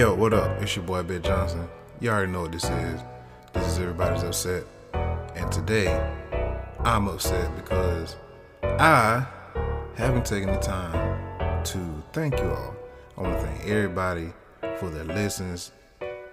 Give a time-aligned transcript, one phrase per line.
[0.00, 0.50] Yo, what up?
[0.62, 1.68] It's your boy Big Johnson.
[2.00, 3.02] You already know what this is.
[3.52, 4.64] This is Everybody's Upset.
[4.94, 5.88] And today,
[6.78, 8.16] I'm upset because
[8.62, 9.26] I
[9.96, 12.74] haven't taken the time to thank you all.
[13.18, 14.32] I want to thank everybody
[14.78, 15.70] for their listens.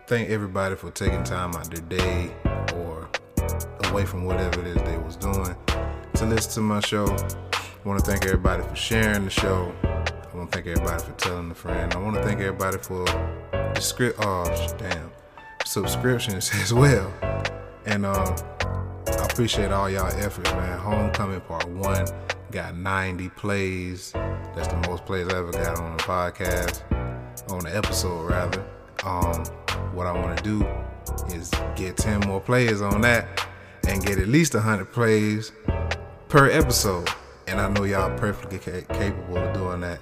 [0.08, 2.32] Thank everybody for taking time out of their day
[2.74, 3.10] or
[3.90, 5.58] away from whatever it is they was doing
[6.14, 7.06] to listen to my show.
[7.06, 9.74] I want to thank everybody for sharing the show.
[9.84, 11.94] I want to thank everybody for telling a friend.
[11.94, 13.06] I want to thank everybody for
[13.78, 14.20] the script.
[14.22, 15.12] Oh, damn,
[15.66, 17.14] subscriptions as well.
[17.86, 18.36] And um,
[19.08, 20.78] I appreciate all y'all efforts, man.
[20.80, 22.06] Homecoming Part One
[22.52, 24.12] got 90 plays.
[24.56, 26.82] That's the most plays I ever got on a podcast,
[27.52, 28.66] on an episode rather.
[29.04, 29.46] Um,
[29.94, 30.66] what I want to do
[31.36, 33.48] is get 10 more plays on that
[33.88, 35.52] and get at least 100 plays
[36.30, 37.08] per episode.
[37.48, 40.00] And I know y'all perfectly ca- capable of doing that.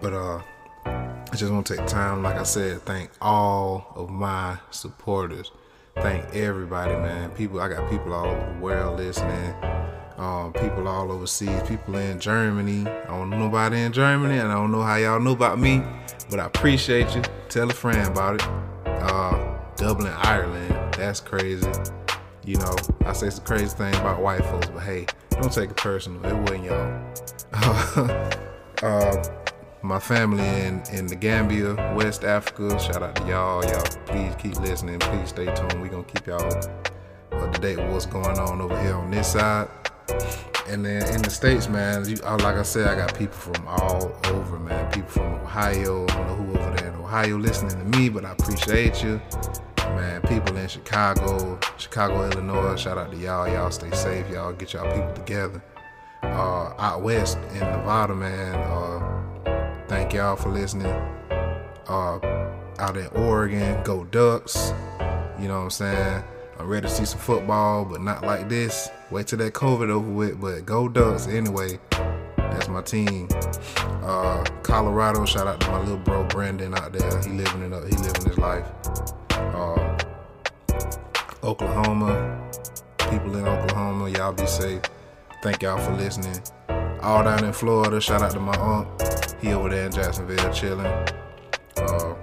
[0.00, 0.40] But uh,
[1.36, 5.50] I just want to take time, like I said, thank all of my supporters.
[5.96, 7.28] Thank everybody, man.
[7.32, 9.54] People, I got people all over the world listening.
[10.16, 12.88] Um, people all overseas, people in Germany.
[12.88, 15.82] I don't know nobody in Germany, and I don't know how y'all know about me,
[16.30, 17.20] but I appreciate you.
[17.50, 18.48] Tell a friend about it.
[18.86, 21.70] Uh, Dublin, Ireland, that's crazy.
[22.46, 25.76] You know, I say the crazy thing about white folks, but hey, don't take it
[25.76, 26.24] personal.
[26.24, 27.12] It wasn't y'all.
[28.82, 29.22] uh,
[29.86, 32.78] my family in, in the Gambia, West Africa.
[32.78, 33.64] Shout out to y'all.
[33.64, 34.98] Y'all, please keep listening.
[34.98, 35.80] Please stay tuned.
[35.80, 36.42] We're going to keep y'all
[37.32, 39.68] up to date with what's going on over here on this side.
[40.68, 44.12] And then in the States, man, you, like I said, I got people from all
[44.24, 44.90] over, man.
[44.92, 46.04] People from Ohio.
[46.04, 49.20] I don't know who over there in Ohio listening to me, but I appreciate you.
[49.78, 53.48] Man, people in Chicago, Chicago, Illinois, shout out to y'all.
[53.48, 54.28] Y'all stay safe.
[54.30, 55.62] Y'all get y'all people together.
[56.22, 58.54] Uh, out west in Nevada, man.
[58.56, 59.15] Uh,
[60.06, 60.86] Thank y'all for listening.
[61.88, 62.20] Uh,
[62.78, 64.72] out in Oregon, go Ducks.
[65.36, 66.24] You know what I'm saying?
[66.60, 68.88] I'm ready to see some football, but not like this.
[69.10, 71.80] Wait till that COVID over with, but go Ducks anyway.
[72.36, 73.28] That's my team.
[74.04, 77.22] Uh, Colorado, shout out to my little bro Brandon out there.
[77.22, 77.82] He living it up.
[77.88, 78.64] He living his life.
[79.30, 79.98] Uh,
[81.42, 82.48] Oklahoma,
[83.10, 84.82] people in Oklahoma, y'all be safe.
[85.42, 86.40] Thank y'all for listening.
[87.02, 89.36] All down in Florida, shout out to my aunt.
[89.40, 90.86] He over there in Jacksonville chilling.
[91.76, 92.14] Uh,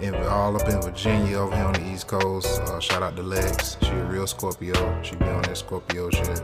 [0.00, 2.60] in, all up in Virginia over here on the East Coast.
[2.62, 3.76] Uh, shout out to Lex.
[3.82, 5.02] She a real Scorpio.
[5.02, 6.42] She be on that Scorpio shit.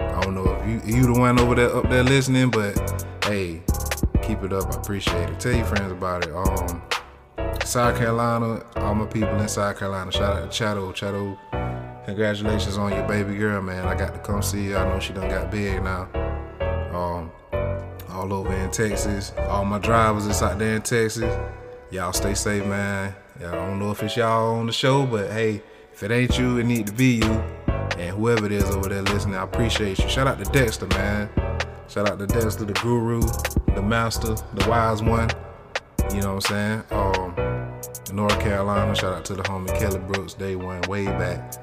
[0.00, 3.62] I don't know if you you the one over there up there listening, but hey,
[4.22, 4.74] keep it up.
[4.74, 5.38] I appreciate it.
[5.38, 6.34] Tell your friends about it.
[6.34, 6.82] Um,
[7.64, 10.10] South Carolina, all my people in South Carolina.
[10.10, 10.90] Shout out to Chato.
[10.92, 11.38] Chato,
[12.04, 13.86] congratulations on your baby girl, man.
[13.86, 14.78] I got to come see her.
[14.78, 16.08] I know she done got big now.
[16.98, 17.30] Um,
[18.10, 19.32] all over in Texas.
[19.48, 21.32] All my drivers is out there in Texas.
[21.92, 23.14] Y'all stay safe, man.
[23.40, 26.58] Y'all don't know if it's y'all on the show, but hey, if it ain't you,
[26.58, 27.42] it need to be you.
[27.98, 30.08] And whoever it is over there listening, I appreciate you.
[30.08, 31.30] Shout out to Dexter, man.
[31.88, 33.20] Shout out to Dexter, the guru,
[33.76, 35.30] the master, the wise one.
[36.12, 36.84] You know what I'm saying?
[36.90, 41.54] Um, North Carolina, shout out to the homie Kelly Brooks, day one, way back.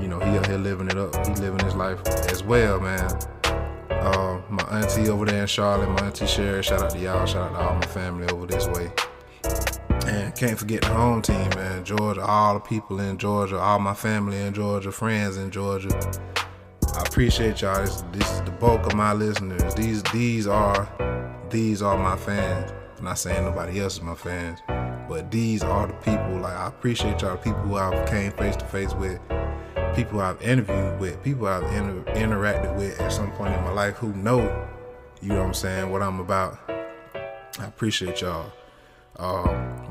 [0.00, 1.14] You know, he out here living it up.
[1.26, 3.08] He living his life as well, man.
[4.04, 7.50] Uh, my auntie over there in Charlotte, my auntie Sherry, shout out to y'all, shout
[7.50, 8.92] out to all my family over this way.
[10.06, 11.86] And can't forget the home team, man.
[11.86, 15.88] Georgia, all the people in Georgia, all my family in Georgia, friends in Georgia.
[16.94, 17.80] I appreciate y'all.
[17.80, 19.74] This, this is the bulk of my listeners.
[19.74, 20.86] These these are
[21.48, 22.72] these are my fans.
[22.98, 24.60] I'm not saying nobody else is my fans,
[25.08, 26.40] but these are the people.
[26.40, 29.18] Like I appreciate y'all, the people who I've came face to face with
[29.94, 33.94] people I've interviewed with, people I've inter- interacted with at some point in my life
[33.96, 34.68] who know,
[35.22, 36.58] you know what I'm saying, what I'm about.
[37.58, 38.52] I appreciate y'all.
[39.16, 39.86] Um,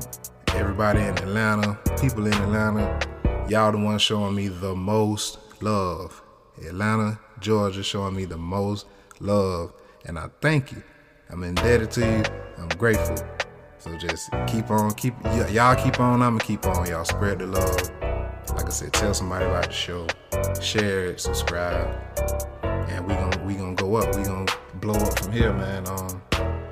[0.48, 3.00] everybody in Atlanta, people in Atlanta,
[3.48, 6.22] y'all the ones showing me the most love.
[6.64, 8.86] Atlanta, Georgia showing me the most
[9.20, 9.72] love.
[10.04, 10.82] And I thank you.
[11.30, 12.22] I'm indebted to you.
[12.58, 13.16] I'm grateful.
[13.78, 16.86] So just keep on, keep y- y'all keep on, I'ma keep on.
[16.88, 18.03] Y'all spread the love.
[18.50, 20.06] Like I said, tell somebody about the show,
[20.60, 21.88] share it, subscribe,
[22.62, 24.14] and we gonna we gonna go up.
[24.16, 25.86] We gonna blow up from here, man.
[25.88, 26.22] Um,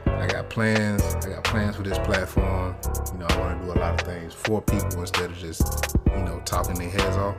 [0.07, 1.03] I got plans.
[1.03, 2.77] I got plans for this platform.
[3.13, 5.97] You know, I want to do a lot of things for people instead of just
[6.07, 7.37] you know talking their heads off.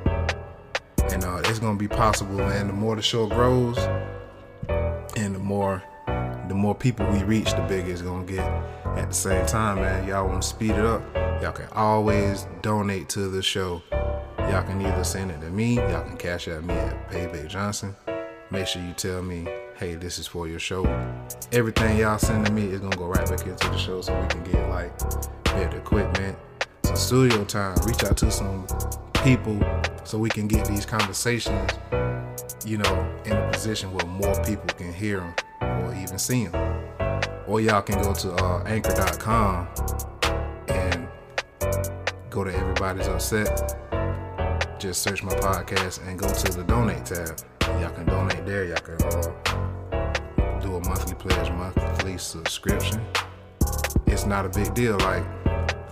[1.12, 2.68] And uh, it's gonna be possible, man.
[2.68, 3.78] The more the show grows,
[5.16, 5.84] and the more
[6.48, 8.46] the more people we reach, the bigger it's gonna get.
[8.98, 11.02] At the same time, man, y'all want to speed it up.
[11.42, 13.82] Y'all can always donate to the show.
[14.38, 17.96] Y'all can either send it to me, y'all can cash at me at Payback Johnson.
[18.52, 19.48] Make sure you tell me,
[19.78, 20.86] hey, this is for your show.
[21.52, 24.28] Everything y'all send to me is gonna go right back into the show so we
[24.28, 24.98] can get like
[25.46, 26.38] better equipment,
[26.84, 27.76] some studio time.
[27.86, 28.68] Reach out to some
[29.24, 29.60] people
[30.04, 31.72] so we can get these conversations,
[32.66, 35.34] you know, in a position where more people can hear them
[35.86, 36.84] or even see them.
[37.48, 39.68] Or y'all can go to uh, anchor.com
[40.70, 41.08] and
[42.30, 43.80] go to Everybody's Upset.
[44.80, 47.40] Just search my podcast and go to the donate tab.
[47.82, 48.66] Y'all can donate there.
[48.66, 53.02] Y'all can uh, do a monthly pledge, monthly subscription.
[54.08, 54.98] It's not a big deal.
[55.00, 55.24] Like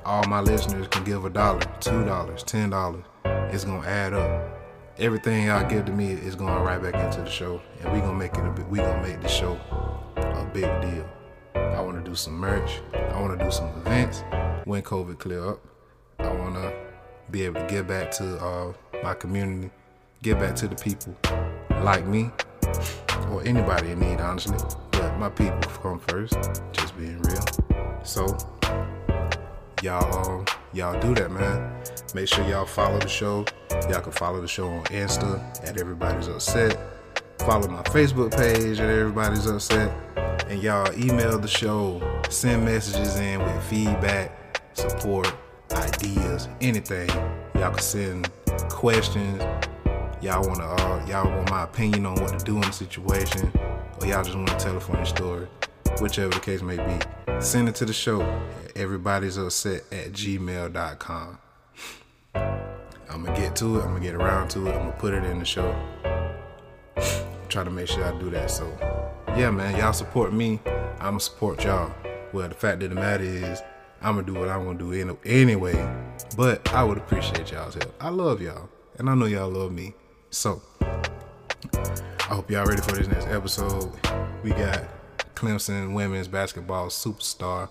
[0.06, 3.04] all my listeners can give a dollar, two dollars, ten dollars.
[3.26, 4.58] It's gonna add up.
[4.98, 8.18] Everything y'all give to me is going right back into the show, and we gonna
[8.18, 8.66] make it a.
[8.70, 9.60] We gonna make the show
[10.54, 11.10] big deal.
[11.56, 12.82] I want to do some merch.
[12.94, 14.24] I want to do some events
[14.66, 15.60] when COVID clear up.
[16.20, 16.74] I want to
[17.30, 19.72] be able to give back to uh, my community,
[20.22, 21.16] give back to the people
[21.84, 22.30] like me
[23.32, 24.58] or anybody in need, honestly.
[24.92, 26.34] But my people come first,
[26.72, 27.44] just being real.
[28.04, 28.38] So
[29.82, 31.82] y'all, y'all do that, man.
[32.14, 33.46] Make sure y'all follow the show.
[33.90, 36.78] Y'all can follow the show on Insta at Everybody's Upset.
[37.40, 39.92] Follow my Facebook page at Everybody's Upset.
[40.48, 45.34] And y'all email the show, send messages in with feedback, support,
[45.72, 47.10] ideas, anything.
[47.56, 48.32] Y'all can send
[48.70, 49.42] questions.
[50.22, 53.52] Y'all wanna uh, y'all want my opinion on what to do in the situation,
[54.00, 55.48] or y'all just want to tell a funny story,
[56.00, 57.42] whichever the case may be.
[57.42, 58.22] Send it to the show.
[58.76, 61.40] Everybody's upset at gmail.com.
[62.34, 63.84] I'm gonna get to it.
[63.84, 64.74] I'm gonna get around to it.
[64.74, 65.76] I'm gonna put it in the show.
[67.50, 68.50] Try to make sure I do that.
[68.50, 68.66] So,
[69.38, 70.60] yeah, man, y'all support me.
[71.00, 71.94] I'ma support y'all.
[72.34, 73.62] Well, the fact of the matter is,
[74.02, 75.74] I'm gonna do what I'm gonna do any- anyway.
[76.38, 77.94] But I would appreciate y'all's help.
[78.00, 79.94] I love y'all, and I know y'all love me.
[80.30, 80.62] So,
[81.74, 83.92] I hope y'all ready for this next episode.
[84.44, 84.84] We got
[85.36, 87.70] Clemson women's basketball superstar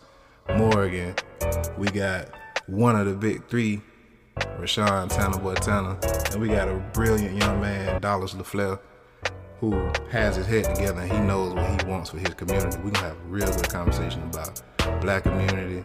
[0.56, 1.14] Morgan.
[1.78, 2.28] We got
[2.66, 3.80] one of the big three,
[4.58, 5.96] Rashawn Tanner Boy Tanner,
[6.32, 8.78] and we got a brilliant young man, Dallas LaFleur,
[9.60, 9.72] who
[10.10, 12.76] has his head together and he knows what he wants for his community.
[12.78, 14.62] We can have a real good conversation about
[15.02, 15.84] black community,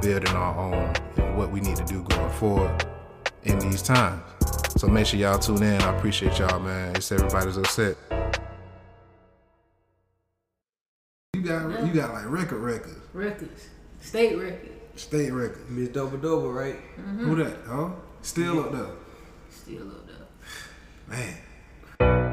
[0.00, 2.84] building our own, and what we need to do going forward
[3.44, 4.22] in these times.
[4.76, 5.80] So make sure y'all tune in.
[5.82, 6.96] I appreciate y'all, man.
[6.96, 7.96] It's everybody's upset.
[11.34, 13.68] You got you got like record records, Records.
[14.00, 14.70] State records.
[14.96, 15.68] state records.
[15.70, 16.76] Miss Double Double, right?
[16.98, 17.26] Mm-hmm.
[17.28, 17.56] Who that?
[17.66, 17.90] Huh?
[18.22, 18.86] Still up there,
[19.50, 20.26] Still up there.
[21.98, 22.31] man.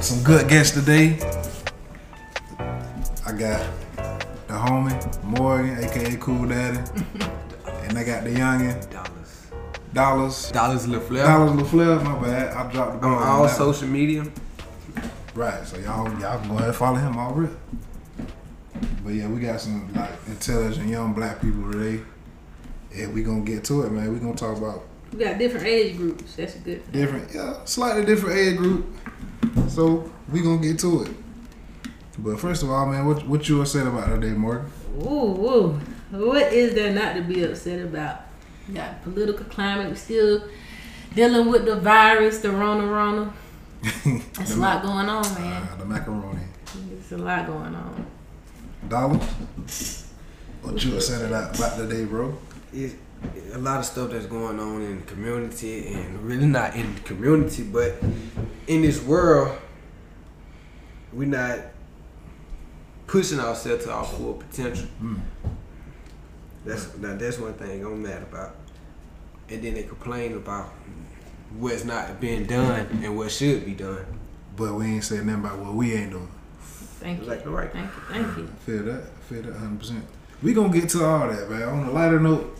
[0.00, 1.18] Some good guests today.
[3.26, 3.60] I got
[4.46, 6.78] the homie Morgan, aka Cool Daddy,
[7.66, 9.50] and I got the youngin Dollars.
[9.92, 10.50] Dollars.
[10.52, 11.24] Dollars LaFleur.
[11.24, 12.54] Dollars LaFleur, my bad.
[12.54, 13.14] I dropped the ball.
[13.14, 13.42] On ball.
[13.42, 14.24] all social media.
[15.34, 17.50] Right, so y'all y'all can go ahead and follow him all real.
[19.04, 22.02] But yeah, we got some like intelligent young black people today.
[22.94, 24.12] And we gonna get to it, man.
[24.12, 26.36] We gonna talk about We got different age groups.
[26.36, 26.92] That's a good.
[26.92, 28.86] different, yeah, slightly different age group.
[29.68, 31.10] So we gonna get to it.
[32.18, 34.70] But first of all, man, what what you upset about today, Morgan?
[35.02, 35.80] Ooh, ooh.
[36.10, 38.22] What is there not to be upset about?
[38.66, 39.90] We got political climate.
[39.90, 40.48] We still
[41.14, 43.32] dealing with the virus, the Rona Rona.
[43.82, 45.62] That's a lot going on, man.
[45.62, 46.40] Uh, the macaroni.
[46.88, 48.06] There's a lot going on.
[48.88, 49.18] Dollar?
[50.62, 52.36] What you upset about about today, bro?
[52.72, 52.94] It's
[53.52, 57.00] a lot of stuff that's going on in the community and really not in the
[57.00, 57.96] community, but
[58.66, 59.58] in this world,
[61.12, 61.58] we're not
[63.06, 64.86] pushing ourselves to our full potential.
[65.02, 65.20] Mm.
[66.64, 68.54] That's now that's one thing I'm mad about.
[69.48, 70.66] And then they complain about
[71.56, 74.04] what's not being done and what should be done.
[74.56, 76.28] But we ain't saying nothing about what we ain't doing.
[76.60, 77.24] Thank you.
[77.24, 77.72] Exactly right.
[77.72, 78.02] Thank you.
[78.10, 78.44] Thank you.
[78.44, 79.02] I feel that.
[79.02, 80.02] I feel that 100%.
[80.42, 81.62] We gonna get to all that, man.
[81.62, 82.57] On a lighter note,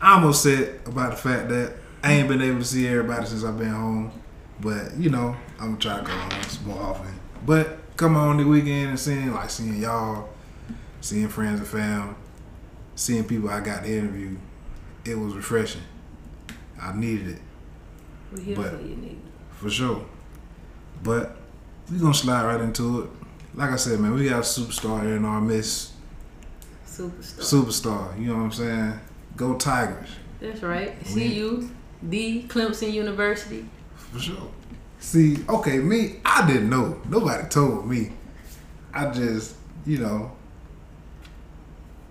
[0.00, 3.58] I'm upset about the fact that I ain't been able to see everybody since I've
[3.58, 4.12] been home.
[4.60, 7.14] But, you know, I'm gonna try to go home more often.
[7.46, 10.28] But come on the weekend and seeing, like, seeing y'all,
[11.00, 12.16] seeing friends and fam,
[12.94, 14.36] seeing people I got to interview,
[15.04, 15.82] it was refreshing.
[16.80, 17.42] I needed it,
[18.34, 19.16] We here But- for you, nigga.
[19.58, 20.04] for sure.
[21.02, 21.36] But
[21.90, 23.10] we gonna slide right into it.
[23.54, 25.92] Like I said, man, we got a superstar in our midst
[26.86, 27.40] Superstar.
[27.40, 28.20] superstar.
[28.20, 29.00] You know what I'm saying?
[29.38, 30.10] Go Tigers.
[30.40, 30.94] That's right.
[31.06, 31.70] See you,
[32.02, 33.64] the Clemson University.
[33.96, 34.50] For sure.
[34.98, 37.00] See, okay, me, I didn't know.
[37.08, 38.12] Nobody told me.
[38.92, 39.54] I just,
[39.86, 40.32] you know,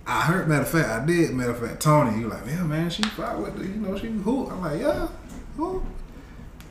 [0.05, 0.47] I heard.
[0.47, 1.31] Matter of fact, I did.
[1.33, 3.97] Matter of fact, Tony, he was like, yeah, man, she fight with the, you know,
[3.97, 4.49] she who?
[4.49, 5.07] I'm like, yeah,
[5.57, 5.83] who?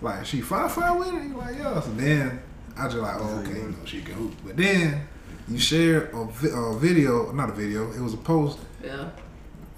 [0.01, 1.23] Like she fight fight with it?
[1.23, 1.81] He like, yeah.
[1.81, 2.41] So then
[2.77, 4.35] I just like, oh, okay, you know, she can hoop.
[4.45, 5.07] But then
[5.49, 7.93] you share a, vi- a video, not a video.
[7.93, 9.11] It was a post, Yeah.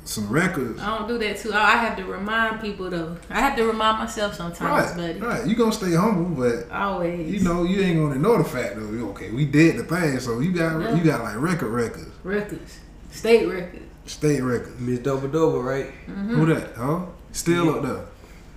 [0.09, 0.81] Some records.
[0.81, 1.53] I don't do that too.
[1.53, 3.17] I have to remind people though.
[3.31, 5.21] I have to remind myself sometimes, Right, buddy.
[5.21, 5.47] right.
[5.47, 7.31] You gonna stay humble, but Always.
[7.33, 9.09] you know you ain't gonna ignore the fact though.
[9.11, 9.31] Okay?
[9.31, 10.95] We did the thing, so you got Yeah.
[10.95, 12.79] you got like record records, records,
[13.11, 13.85] state records.
[14.07, 14.81] state records.
[14.81, 15.91] Miss Double Double, right?
[16.07, 16.75] Who that?
[16.77, 17.01] Huh?
[17.33, 17.73] Still Yeah.
[17.73, 18.05] up there,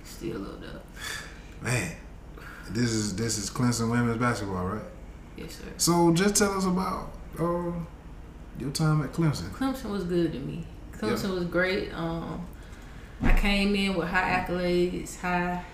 [0.04, 0.80] Still up there.
[1.62, 1.92] man.
[2.70, 4.82] This is this is Clemson women's basketball, right?
[5.36, 5.64] Yes, sir.
[5.76, 7.72] So just tell us about uh,
[8.58, 9.50] your time at Clemson.
[9.50, 10.66] Clemson was good to me.
[11.02, 11.92] Clemson was great.
[11.92, 12.46] Um,
[13.22, 15.64] I came in with high accolades, high.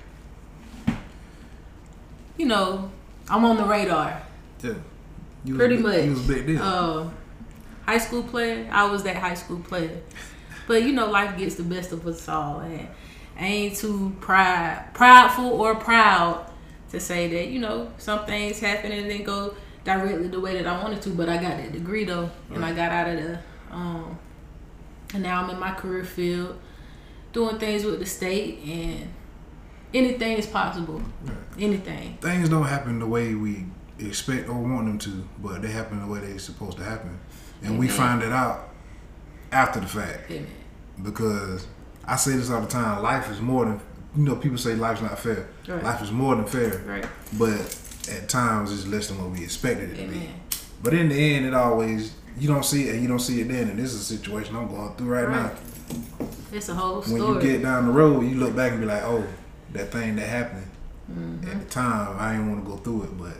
[2.38, 2.90] You know,
[3.28, 4.22] I'm on the radar.
[4.62, 4.74] Yeah,
[5.44, 6.04] you Pretty big- much.
[6.04, 6.62] You was big deal.
[6.62, 7.10] Uh,
[7.84, 8.68] high school player.
[8.72, 10.00] I was that high school player.
[10.66, 12.88] But you know, life gets the best of us all, and
[13.38, 16.50] I ain't too pride, prideful or proud
[16.90, 19.54] to say that you know some things happen and didn't go
[19.84, 21.10] directly the way that I wanted to.
[21.10, 23.38] But I got that degree though, and I got out of the.
[23.70, 24.18] Um,
[25.14, 26.58] and now I'm in my career field,
[27.32, 29.08] doing things with the state, and
[29.94, 31.02] anything is possible.
[31.24, 31.36] Right.
[31.58, 32.18] Anything.
[32.20, 33.64] Things don't happen the way we
[33.98, 37.18] expect or want them to, but they happen the way they're supposed to happen,
[37.62, 38.68] and we find it out
[39.52, 40.30] after the fact.
[40.30, 40.46] Amen.
[41.02, 41.66] because
[42.04, 43.02] I say this all the time.
[43.02, 43.80] Life is more than
[44.16, 44.36] you know.
[44.36, 45.48] People say life's not fair.
[45.66, 45.82] Right.
[45.82, 47.06] Life is more than fair, Right.
[47.38, 47.60] but
[48.10, 50.28] at times it's less than what we expected it to be.
[50.82, 53.48] But in the end, it always you don't see it and you don't see it
[53.48, 53.68] then.
[53.70, 55.52] And this is a situation I'm going through right, Right.
[56.20, 56.26] now.
[56.52, 57.20] It's a whole story.
[57.20, 59.24] When you get down the road, you look back and be like, oh,
[59.72, 60.64] that thing that happened
[61.10, 61.48] Mm-hmm.
[61.50, 63.32] at the time, I didn't want to go through it, but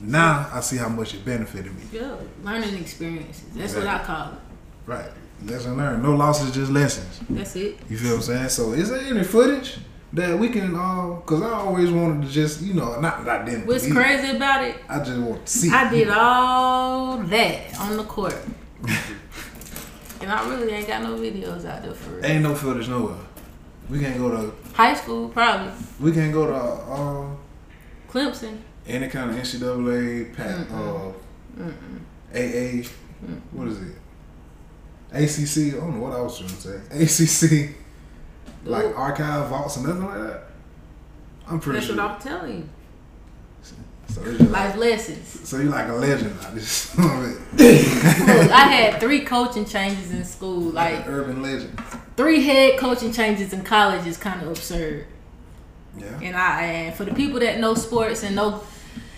[0.00, 1.82] now I see how much it benefited me.
[1.92, 3.44] Yeah, learning experiences.
[3.54, 4.38] That's what I call it.
[4.86, 5.08] Right.
[5.44, 6.02] Lesson learned.
[6.02, 7.20] No losses, just lessons.
[7.30, 7.78] That's it.
[7.88, 8.48] You feel what I'm saying?
[8.48, 9.76] So is there any footage
[10.14, 13.44] that we can uh cause I always wanted to just, you know, not that I
[13.44, 13.66] didn't.
[13.66, 14.76] What's crazy about it?
[14.88, 15.70] I just want to see.
[15.70, 18.36] I did all that on the court.
[20.20, 22.26] and I really ain't got no videos out there for real.
[22.26, 23.16] Ain't no footage nowhere.
[23.88, 25.72] We can't go to High school, probably.
[26.00, 27.26] we can't go to uh
[28.10, 28.58] Clemson.
[28.86, 31.12] any kind of NCAA pat uh
[32.34, 32.88] AA
[33.52, 33.96] what is it?
[35.12, 37.66] ACC, I don't know what I was trying to say.
[37.68, 37.76] ACC
[38.64, 38.94] like Ooh.
[38.94, 40.42] archive vaults and nothing like that.
[41.48, 41.96] I'm pretty That's sure.
[41.96, 42.68] That's what I'm telling you.
[44.08, 45.48] so, like, Life lessons.
[45.48, 46.36] so you're like a legend.
[46.46, 47.08] I just Look,
[47.58, 50.70] I had three coaching changes in school.
[50.70, 51.80] like Like an urban legend.
[52.16, 55.06] three head coaching changes in college is kind of absurd.
[55.98, 56.18] Yeah.
[56.22, 58.62] And I and for the people that know sports and know,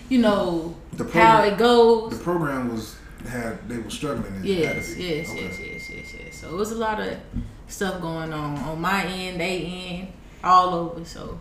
[0.08, 2.16] you know The how it goes.
[2.18, 2.96] The program was
[3.28, 4.40] had they were struggling.
[4.44, 5.02] Yes, Had to be.
[5.04, 5.42] yes, Okay.
[5.44, 6.36] yes, yes, yes, yes.
[6.40, 7.16] So it was a lot of
[7.74, 10.08] stuff going on on my end, they end,
[10.44, 11.04] all over.
[11.04, 11.40] So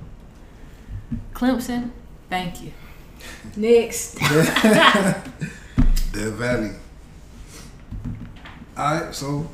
[1.34, 1.92] Clemson,
[2.28, 2.72] thank you.
[3.56, 5.28] Next, Death
[6.12, 6.72] Valley.
[8.76, 9.48] All right, so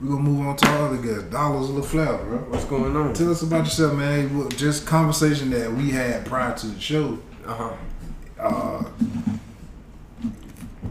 [0.00, 2.38] we're gonna move on to our other guest, Dollars LaFleur, bro.
[2.38, 3.12] What's going on?
[3.12, 4.48] Tell us about yourself, man.
[4.50, 7.18] Just conversation that we had prior to the show.
[7.46, 7.74] Uh huh.
[8.40, 8.84] Uh,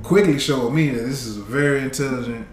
[0.03, 2.47] quickly showed me that this is a very intelligent,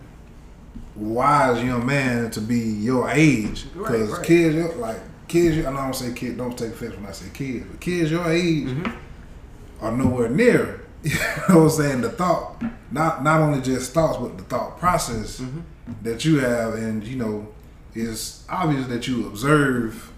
[0.99, 3.67] wise young man to be your age.
[3.73, 4.27] Because right.
[4.27, 6.37] kids, like kids, I don't say kids.
[6.37, 9.85] Don't take offense when I say kids, but kids your age Mm-hmm.
[9.85, 10.81] are nowhere near.
[11.05, 12.01] You know what I'm saying?
[12.01, 15.61] The thought, not not only just thoughts, but the thought process Mm-hmm.
[16.03, 17.49] that you have, and you know,
[17.95, 20.13] it's obvious that you observe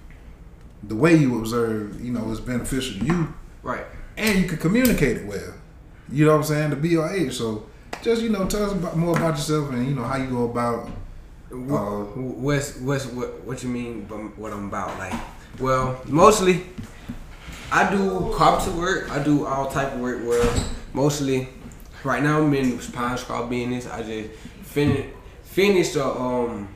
[0.82, 2.00] the way you observe.
[2.02, 3.84] You know, is beneficial to you, Right.
[4.16, 5.52] and you can communicate it well.
[6.10, 6.70] You know what I'm saying?
[6.70, 7.66] To be your age, so
[8.02, 10.44] just you know, tell us about, more about yourself and you know how you go
[10.44, 10.88] about.
[11.50, 12.04] What, Uh,
[12.44, 14.96] what's what's what what you mean by what I'm about?
[14.98, 15.14] Like,
[15.58, 16.62] well, mostly
[17.72, 19.10] I do carpenter work.
[19.10, 20.24] I do all type of work.
[20.24, 20.48] Where
[20.92, 21.48] mostly
[22.04, 23.86] right now I'm in pine straw business.
[23.88, 24.30] I just
[24.62, 25.08] finished
[25.42, 26.68] finished a um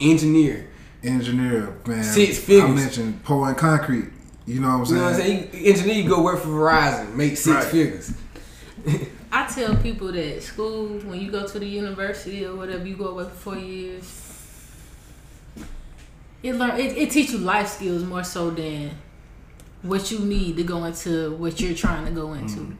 [0.00, 0.68] engineer
[1.02, 2.02] Engineer, man.
[2.02, 2.64] Six figures.
[2.70, 4.06] I mentioned pouring concrete.
[4.46, 5.50] You know what I'm you know what I'm saying?
[5.52, 7.64] saying You- engineer you go work for Verizon make six Right.
[7.64, 8.12] figures
[9.32, 13.08] I tell people that school, when you go to the university or whatever, you go
[13.08, 14.04] away for four years.
[16.42, 18.92] It learn it, it teach you life skills more so than
[19.82, 22.60] what you need to go into what you're trying to go into.
[22.60, 22.72] Mm-hmm.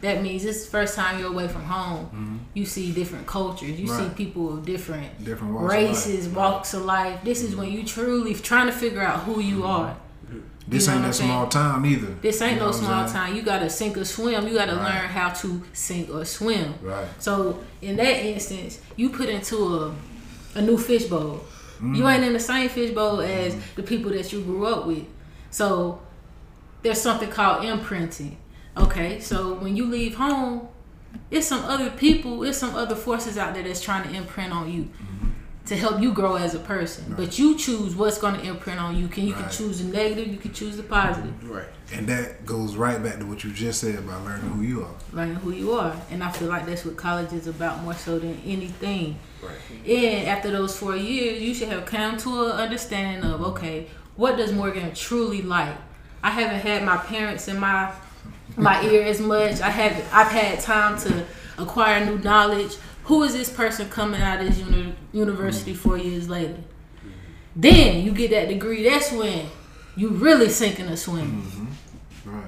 [0.00, 2.06] That means it's the first time you're away from home.
[2.06, 2.36] Mm-hmm.
[2.54, 3.78] You see different cultures.
[3.80, 6.36] You see people of different Different walks races, life.
[6.36, 7.20] walks of life.
[7.24, 7.60] This is mm-hmm.
[7.60, 9.66] when you truly trying to figure out who you mm-hmm.
[9.66, 9.96] are.
[10.68, 12.14] This You ain't that small town either.
[12.20, 13.34] This ain't You know no small time.
[13.34, 14.46] You gotta sink or swim.
[14.46, 15.00] You gotta Right.
[15.00, 16.74] learn how to sink or swim.
[16.82, 17.06] Right.
[17.18, 19.94] So in that instance, you put into a
[20.54, 21.40] a new fishbowl.
[21.80, 21.96] Mm.
[21.96, 25.04] You ain't in the same fishbowl as the people that you grew up with.
[25.50, 26.00] So
[26.82, 28.36] there's something called imprinting.
[28.78, 30.68] Okay, so when you leave home,
[31.30, 34.70] it's some other people, it's some other forces out there that's trying to imprint on
[34.72, 35.28] you Mm-hmm.
[35.66, 37.14] to help you grow as a person.
[37.16, 39.08] But you choose what's going to imprint on you.
[39.08, 41.50] Can you can choose the negative, you can choose the positive.
[41.50, 44.82] right And that goes right back to what you just said about learning who you
[44.84, 44.94] are.
[45.12, 45.94] learning who you are.
[46.10, 49.18] And I feel like that's what college is about more so than anything.
[49.42, 53.88] right And after those four years, you should have come to an understanding of okay,
[54.16, 55.76] what does Morgan truly like?
[56.22, 57.92] I haven't had my parents in my
[58.58, 59.60] my ear as much.
[59.60, 61.24] I have I've had time to
[61.58, 62.76] acquire new knowledge.
[63.04, 66.58] Who is this person coming out of this uni- university four years later?
[67.56, 68.84] Then you get that degree.
[68.88, 69.46] That's when
[69.96, 71.68] you really sink sinking or swimming.
[72.24, 72.44] Right.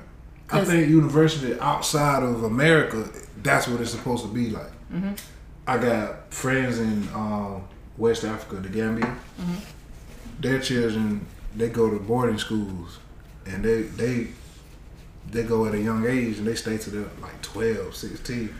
[0.52, 3.08] I think university outside of America,
[3.42, 4.70] that's what it's supposed to be like.
[4.92, 5.12] Mm-hmm.
[5.66, 7.64] I got friends in um,
[7.96, 9.06] West Africa, the Gambia.
[9.06, 9.54] Mm-hmm.
[10.40, 12.98] Their children, they go to boarding schools,
[13.46, 14.28] and they they
[15.30, 18.54] they go at a young age, and they stay to the like 12, 16,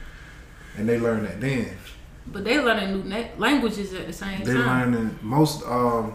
[0.76, 1.68] and they learn that then.
[2.26, 4.44] But they learning new na- languages at the same time.
[4.44, 4.92] They time.
[4.92, 6.14] learning most um,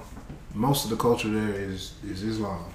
[0.53, 2.65] most of the culture there is is Islam,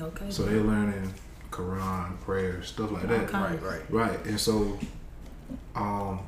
[0.00, 0.26] Okay.
[0.30, 1.12] so they're learning
[1.50, 3.24] Quran, prayers, stuff like that.
[3.24, 3.38] Okay.
[3.38, 4.78] right right Right, and so,
[5.74, 6.20] um,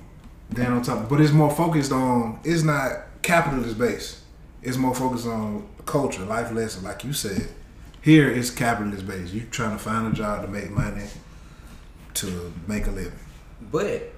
[0.50, 2.38] then on top, but it's more focused on.
[2.44, 4.20] It's not capitalist based.
[4.62, 7.48] It's more focused on culture, life lesson, like you said.
[8.04, 9.32] Here, it's capitalist based.
[9.32, 11.06] You trying to find a job to make money,
[12.12, 13.18] to make a living.
[13.72, 14.12] But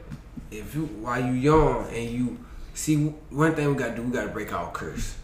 [0.50, 2.36] if you while you young and you
[2.74, 2.96] see
[3.30, 5.16] one thing we gotta do, we gotta break our curse.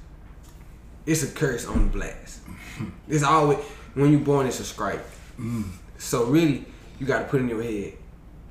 [1.06, 2.40] It's a curse on the blacks.
[3.08, 3.58] it's always
[3.94, 5.04] when you born, it's a strike.
[5.40, 5.64] Mm.
[5.98, 6.64] So really,
[7.00, 7.94] you gotta put in your head.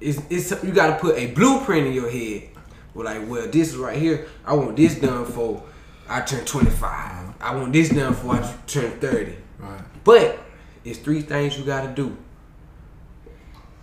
[0.01, 2.49] It's, it's you gotta put a blueprint in your head.
[2.93, 4.27] Well, like, well, this is right here.
[4.43, 5.63] I want this done for
[6.09, 7.35] I turn 25.
[7.39, 9.37] I want this done for I turn 30.
[9.57, 9.81] Right.
[10.03, 10.39] But
[10.83, 12.17] it's three things you gotta do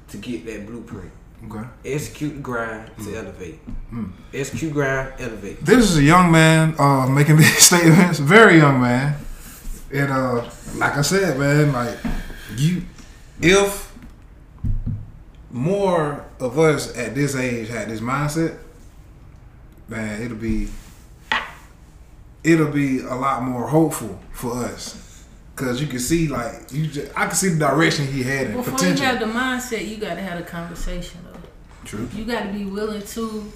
[0.08, 1.10] to get that blueprint
[1.46, 1.64] Okay.
[1.84, 3.60] execute the grind to elevate.
[4.34, 5.64] Execute grind, elevate.
[5.64, 8.18] This is a young man uh, making these statements.
[8.18, 9.16] Very young man,
[9.92, 11.96] and uh, like I said, man, like
[12.56, 12.82] you,
[13.40, 13.94] if
[15.50, 18.58] more of us at this age had this mindset,
[19.88, 20.68] man, it'll be
[22.42, 25.04] it'll be a lot more hopeful for us.
[25.58, 28.56] Cause you can see, like you, just, I can see the direction he had and
[28.56, 29.04] Before potential.
[29.04, 31.40] you have the mindset, you got to have a conversation though.
[31.84, 32.08] True.
[32.14, 33.52] You got to be willing to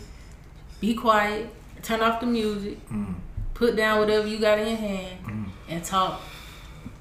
[0.81, 1.49] be quiet,
[1.83, 3.15] turn off the music, Mm.
[3.55, 6.21] put down whatever you got in your hand, and talk.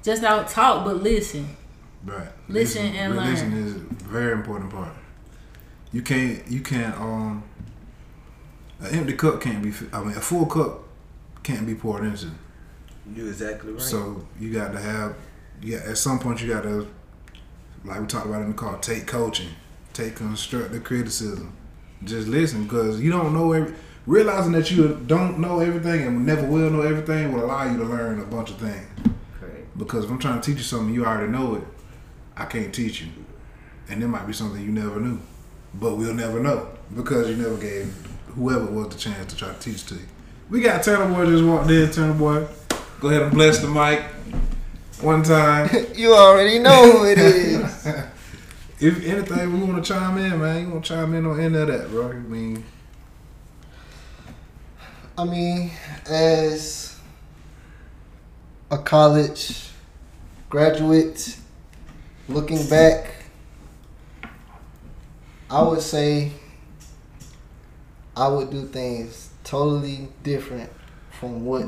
[0.04, 1.48] Just not talk, but listen.
[2.04, 2.28] Right.
[2.48, 3.30] Listen and learn.
[3.30, 4.92] Listen is a very important part.
[5.92, 6.46] You can't.
[6.48, 6.94] You can't.
[6.96, 7.42] Um.
[8.80, 9.72] An empty cup can't be.
[9.92, 10.80] I mean, a full cup
[11.42, 12.30] can't be poured into.
[13.14, 13.82] You're exactly right.
[13.82, 15.16] So you got to have.
[15.62, 15.78] Yeah.
[15.86, 16.88] At some point, you got to,
[17.84, 19.50] like we talked about in the car, take coaching,
[19.92, 21.56] take constructive criticism.
[22.04, 23.74] Just listen, because you don't know every.
[24.06, 27.84] realizing that you don't know everything and never will know everything will allow you to
[27.84, 28.88] learn a bunch of things.
[29.38, 29.78] Correct.
[29.78, 31.64] Because if I'm trying to teach you something, you already know it.
[32.36, 33.08] I can't teach you,
[33.88, 35.20] and there might be something you never knew,
[35.74, 37.94] but we'll never know because you never gave
[38.34, 40.06] whoever was the chance to try to teach to you.
[40.48, 41.90] We got Turner Boy just walked in.
[41.90, 42.46] Turner Boy,
[43.02, 44.00] go ahead and bless the mic
[45.00, 45.68] one time.
[45.96, 47.86] You already know who it is.
[48.80, 50.62] if anything, we want to chime in, man.
[50.62, 52.10] You want to chime in on any of that, bro?
[52.10, 52.64] I mean,
[55.18, 55.72] I mean,
[56.06, 56.96] as
[58.70, 59.70] a college
[60.48, 61.36] graduate,
[62.28, 63.14] looking back,
[65.50, 66.30] I would say
[68.16, 70.70] I would do things totally different
[71.10, 71.66] from what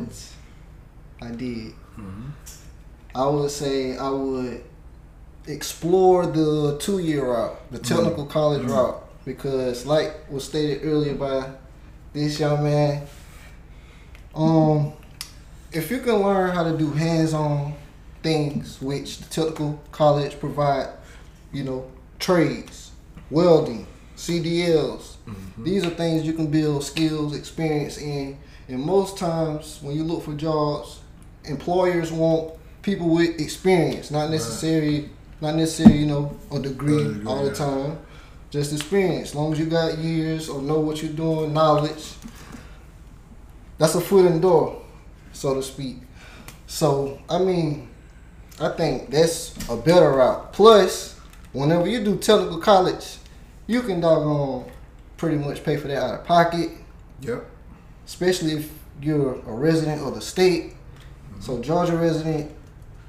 [1.20, 1.72] I did.
[1.98, 2.30] Mm-hmm.
[3.14, 4.64] I would say I would
[5.46, 8.72] explore the two year route, the technical college mm-hmm.
[8.72, 11.50] route, because, like was stated earlier by
[12.12, 13.06] this young man,
[14.34, 14.92] um,
[15.72, 17.74] if you can learn how to do hands-on
[18.22, 20.88] things, which the technical college provide,
[21.52, 22.92] you know, trades,
[23.30, 25.16] welding, CDLs.
[25.26, 25.64] Mm-hmm.
[25.64, 28.38] These are things you can build skills, experience in.
[28.68, 31.00] And most times, when you look for jobs,
[31.46, 37.26] employers want people with experience, not necessarily, not necessarily, you know, a degree A degree,
[37.26, 37.54] all the yeah.
[37.54, 37.98] time.
[38.50, 39.30] Just experience.
[39.30, 42.12] As long as you got years or know what you're doing, knowledge,
[43.78, 44.82] that's a foot in the door,
[45.32, 45.96] so to speak.
[46.66, 47.88] So I mean,
[48.60, 50.52] I think that's a better route.
[50.52, 51.18] Plus,
[51.52, 53.18] whenever you do technical college,
[53.66, 54.70] you can doggone
[55.16, 56.70] pretty much pay for that out of pocket,
[57.20, 57.44] yep.
[58.06, 60.74] especially if you're a resident of the state.
[61.40, 62.50] So Georgia resident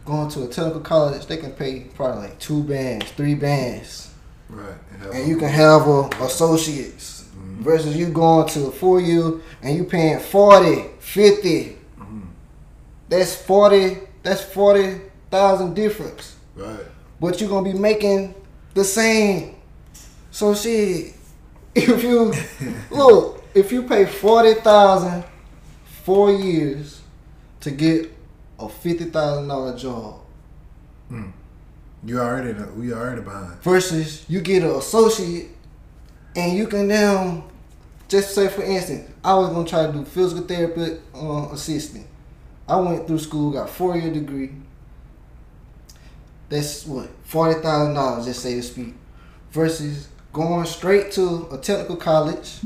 [0.05, 4.11] going to a technical college, they can pay probably like two bands, three bands.
[4.47, 4.75] Right.
[5.11, 7.63] and you can have a associates mm-hmm.
[7.63, 12.21] versus you going to a four year and you paying 40 50 mm-hmm.
[13.09, 16.35] that's 40 that's 40,000 difference.
[16.55, 16.85] Right.
[17.19, 18.35] but you're gonna be making
[18.75, 19.55] the same.
[20.29, 21.15] So shit
[21.75, 22.31] if you
[22.91, 25.23] look if you pay 40,000
[26.03, 27.01] four years
[27.61, 28.14] to get
[28.59, 30.21] a $50,000 job.
[32.05, 32.67] You already know.
[32.75, 33.61] We already behind.
[33.61, 35.47] versus you get an associate
[36.35, 37.45] and you can now
[38.07, 42.05] just say for instance i was going to try to do physical therapy uh, assistant.
[42.67, 44.51] I went through school got four year degree.
[46.49, 48.93] That's what $40000 just say to speak.
[49.51, 52.59] Versus going straight to a technical college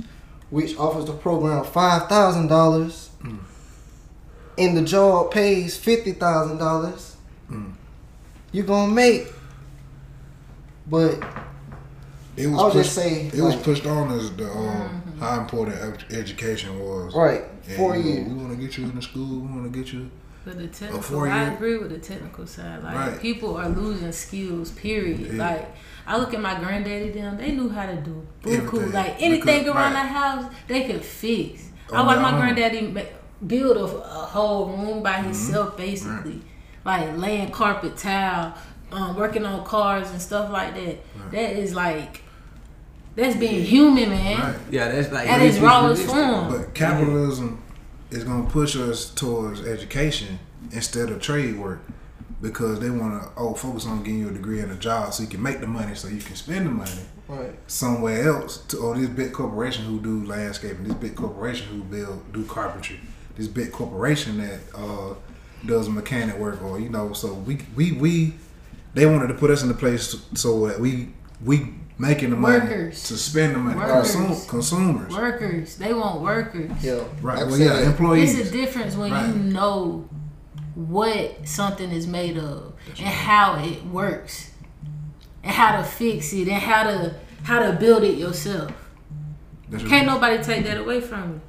[0.50, 3.10] which offers the program $5000
[4.60, 7.06] and the job pays $50000
[8.52, 9.28] you're going to make
[10.88, 11.20] but
[12.36, 15.76] It was I'll pushed, just say, it was pushed on as the um, how important
[16.12, 17.14] education was.
[17.14, 18.28] Right, And, four you know, years.
[18.28, 19.42] We want to get you into school.
[19.42, 20.10] We want to get you.
[20.46, 22.82] But the technical, I agree with the technical side.
[22.82, 23.20] Like Right.
[23.22, 24.72] people are losing skills.
[24.72, 25.20] Period.
[25.20, 25.34] Yeah.
[25.50, 25.76] Like
[26.08, 27.10] I look at my granddaddy.
[27.12, 28.56] Them they knew how to do buku.
[28.58, 28.92] Everything.
[28.94, 30.04] Like anything Because- around right.
[30.04, 31.70] the house, they could fix.
[31.92, 32.40] I On watched my own.
[32.40, 33.02] granddaddy ma-
[33.46, 35.04] build a, a whole room Mm-hmm.
[35.04, 36.42] by himself, basically.
[36.86, 38.56] Like laying carpet tile,
[38.92, 40.98] um, working on cars and stuff like that.
[41.32, 42.22] That is like
[43.16, 44.40] that's being human, man.
[44.40, 44.56] Right.
[44.72, 46.50] Yeah, that's like At its rawest form.
[46.50, 47.62] But capitalism
[48.12, 50.40] is going to push us towards education
[50.72, 51.82] instead of trade work
[52.42, 55.22] because they want to oh focus on getting you a degree and a job so
[55.24, 56.92] you can make the money so you can spend the money
[57.28, 61.84] right somewhere else to or this big corporation who do landscaping this big corporation who
[61.84, 63.00] build do carpentry
[63.40, 65.16] this big corporation that uh,
[65.66, 68.34] does mechanic work or you know so we we we
[68.94, 71.10] they wanted to put us in the place so that we
[71.44, 73.04] we making the money Workers.
[73.04, 74.16] to spend the money Workers.
[74.16, 76.72] Consum- consumers Workers, they want workers.
[76.84, 79.28] yeah right Like I well yeah employees It's a difference when Right.
[79.28, 80.08] you know
[80.76, 84.52] what something is made of and how it works
[85.44, 88.72] and how to fix it and how to how to build it yourself.
[89.70, 91.42] That's Can't what- nobody take that away from you.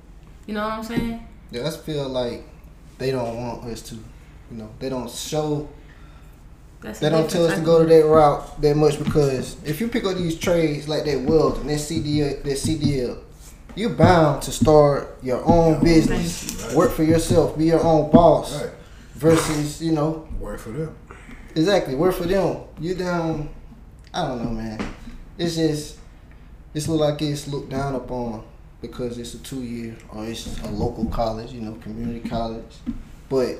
[0.47, 1.27] You know what I'm saying?
[1.51, 2.45] Yeah, I just feel like
[2.99, 5.69] they don't want us to you know they don't show
[6.81, 9.81] That's a they don't tell us to go to that route that much because if
[9.81, 13.23] you pick up these trades like that welding that CDL that CDL
[13.77, 16.79] you're bound to start your own business Thank you.
[16.79, 18.73] work for yourself be your own boss right
[19.15, 20.97] versus you know work for them
[21.55, 21.95] Exactly.
[21.95, 22.63] Work for them.
[22.79, 23.51] You down.
[24.15, 24.81] I don't know, man.
[25.39, 25.99] It's just
[26.75, 28.45] it's look like it's looked down upon
[28.81, 32.65] because it's a two year or it's a local college, you know, community college.
[33.29, 33.59] But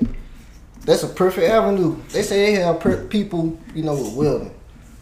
[0.81, 1.95] that's a perfect avenue.
[2.09, 4.53] They say they have per- people, you know, with welding.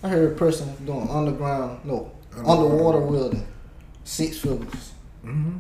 [0.03, 2.63] I heard a person doing underground, no, Underwater.
[2.63, 3.47] underwater welding,
[4.03, 4.91] six figures.
[5.21, 5.57] hmm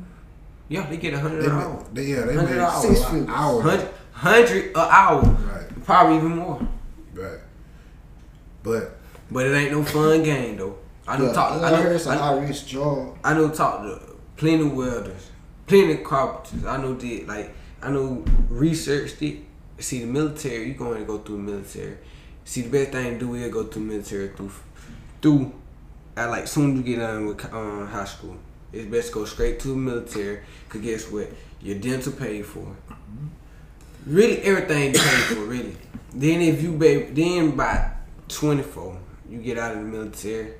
[0.69, 1.85] Yeah, they get a hundred They an hour.
[1.93, 2.81] they, yeah, they Hundred make hours.
[2.81, 3.29] six Six figures.
[3.29, 3.63] hours.
[3.63, 6.61] Hundred, hundred an hour, Right, probably even more.
[7.13, 7.39] right.
[8.63, 8.97] But
[9.31, 10.77] But it ain't no fun game though.
[11.07, 11.51] I know Yeah, talk.
[11.53, 11.75] I, I know.
[11.83, 13.17] heard it's a I, high risk job.
[13.23, 13.99] I know talk to
[14.39, 15.29] plenty welders,
[15.67, 16.65] plenty carpenters.
[16.65, 19.39] I know did like I know researched it.
[19.77, 21.97] See the military, you going to go through the military.
[22.45, 24.51] See the best thing to do is go through military through
[25.21, 25.53] through
[26.15, 28.37] at like soon you get done with um, high school.
[28.71, 30.39] It's best to go straight to the military.
[30.69, 31.29] Cause guess what?
[31.61, 32.75] Your dental paid for.
[34.05, 35.41] Really everything paid for.
[35.41, 35.75] Really.
[36.13, 37.91] Then if you baby, then by
[38.29, 38.97] twenty four,
[39.29, 40.53] you get out of the military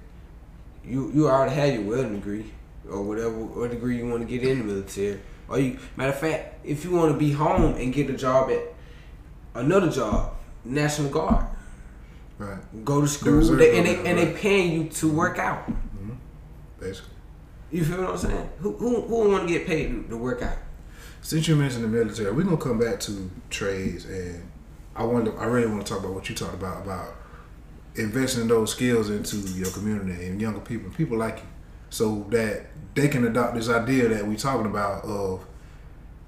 [0.86, 2.46] you you already have your welding degree
[2.90, 5.20] or whatever what degree you want to get in the military.
[5.48, 8.50] Or you matter of fact, if you want to be home and get a job
[8.50, 8.74] at
[9.56, 11.46] another job, National Guard,
[12.38, 14.36] right, go to school reserve they, and they and they right.
[14.36, 15.68] paying you to work out.
[15.68, 16.14] Mm-hmm.
[16.80, 17.14] basically.
[17.72, 18.50] You feel what I'm saying?
[18.60, 20.58] Who who who want to get paid to, to work out?
[21.22, 24.50] Since you mentioned the military, we're gonna come back to trades, and
[24.96, 25.38] I wonder.
[25.40, 27.16] I really want to talk about what you talked about about
[27.96, 31.49] investing those skills into your community and younger people, people like you,
[31.90, 35.46] so that they can adopt this idea that we're talking about of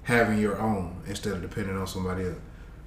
[0.03, 2.39] having your own instead of depending on somebody else.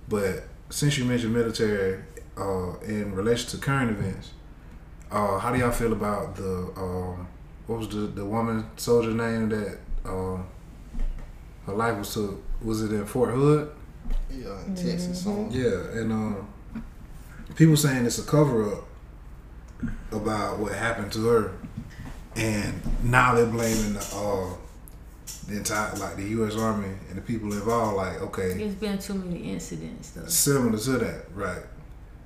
[0.09, 2.03] But since you mentioned military
[2.37, 4.33] uh, in relation to current events,
[5.11, 7.29] uh, how do y'all feel about the um,
[7.67, 10.47] what was the the woman soldier name that um,
[11.67, 12.43] her life was took?
[12.63, 13.71] Was it in Fort Hood?
[14.31, 15.27] Yeah, in Texas.
[15.27, 15.51] On.
[15.51, 16.49] Yeah, and um,
[17.55, 18.85] people saying it's a cover up
[20.11, 21.53] about what happened to her,
[22.37, 24.55] and now they're blaming the uh,
[25.49, 26.57] the entire like the U.S.
[26.57, 27.97] Army and the people involved.
[27.97, 31.63] Like, okay, There's been too many incidents though similar to that, right?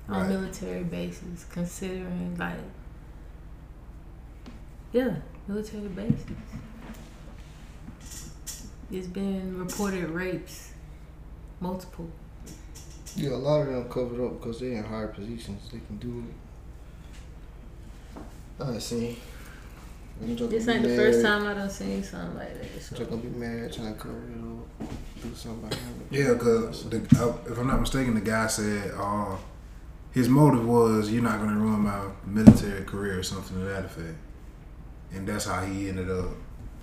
[0.07, 0.29] on Right.
[0.29, 2.57] military bases, considering like
[4.91, 5.15] yeah,
[5.47, 6.25] military bases.
[8.91, 10.71] It's been reported rapes,
[11.59, 12.09] multiple.
[13.15, 15.69] Yeah, a lot of them covered up because they're in higher positions.
[15.71, 16.23] They can do
[18.17, 18.63] it.
[18.63, 19.17] I see.
[20.19, 22.81] Them jokers This be ain't the first time I done seen something like that.
[22.81, 22.95] So.
[22.95, 26.17] They're gonna be married, trying to cover it up, do something behind it.
[26.17, 29.37] Yeah, because if I'm not mistaken, the guy said uh,
[30.11, 33.85] his motive was you're not going to ruin my military career or something to that
[33.85, 34.17] effect,
[35.13, 36.31] and that's how he ended up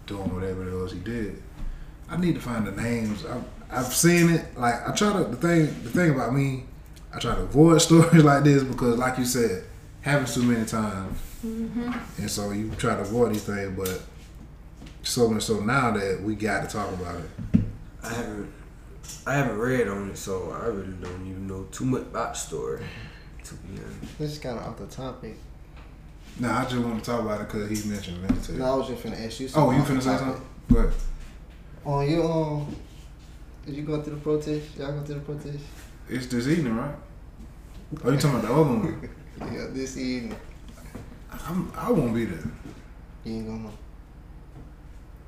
[0.06, 1.42] doing whatever it was he did.
[2.08, 3.24] I need to find the names.
[3.26, 4.56] I've, I've seen it.
[4.56, 5.66] Like I try to the thing.
[5.82, 6.64] The thing about me,
[7.12, 9.64] I try to avoid stories like this because, like you said,
[10.06, 13.76] happens too many times, and so you try to avoid these things.
[13.76, 14.00] But
[15.02, 17.60] so and so now that we got to talk about it.
[18.02, 18.52] I haven't
[19.26, 22.38] I haven't read on it, so I really don't even know too much about the
[22.38, 22.82] story.
[23.44, 24.18] To be honest.
[24.18, 25.36] This is kind of off the topic.
[26.38, 28.58] Nah, I just want to talk about it because he mentioned military.
[28.58, 30.26] No, I was just finna ask you Oh, you off the finna say topic.
[30.26, 30.46] something?
[30.68, 32.76] But On your um,
[33.64, 34.76] did you go to the protest?
[34.76, 35.64] Y'all go to the protest?
[36.08, 36.94] it's this evening, right?
[38.04, 39.08] Oh, you talking about the other one?
[39.40, 40.36] Yeah, this evening.
[41.30, 42.50] I'm, I won't be there.
[43.24, 43.72] You ain't going.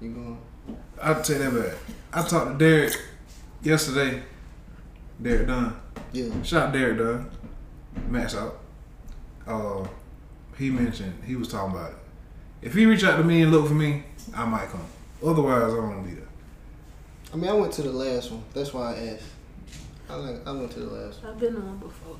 [0.01, 0.39] You going?
[1.03, 1.75] I'll take that back.
[2.13, 2.97] I talked to Derek
[3.63, 4.23] yesterday.
[5.21, 5.79] Derek Dunn.
[6.13, 6.43] Yeah.
[6.43, 7.31] Shout out Derek Dunn.
[8.09, 8.61] Max out.
[9.47, 9.87] Uh,
[10.57, 11.97] he mentioned he was talking about it.
[12.63, 14.85] If he reach out to me and look for me, I might come.
[15.25, 16.29] Otherwise, I won't be there.
[17.33, 18.43] I mean, I went to the last one.
[18.55, 19.25] That's why I asked.
[20.09, 21.33] I like, I went to the last one.
[21.33, 22.17] I've been on before.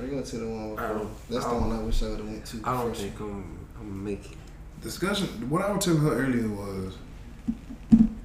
[0.00, 1.06] We went to the one before.
[1.30, 2.60] That's the one I wish I would have went to.
[2.64, 3.00] I don't first.
[3.02, 4.38] think I'm I'm gonna make it.
[4.82, 5.28] discussion.
[5.48, 6.94] What I was telling her earlier was,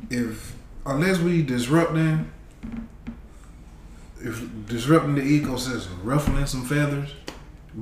[0.09, 2.31] if unless we disrupt them,
[4.19, 7.13] if disrupting the ecosystem, ruffling some feathers,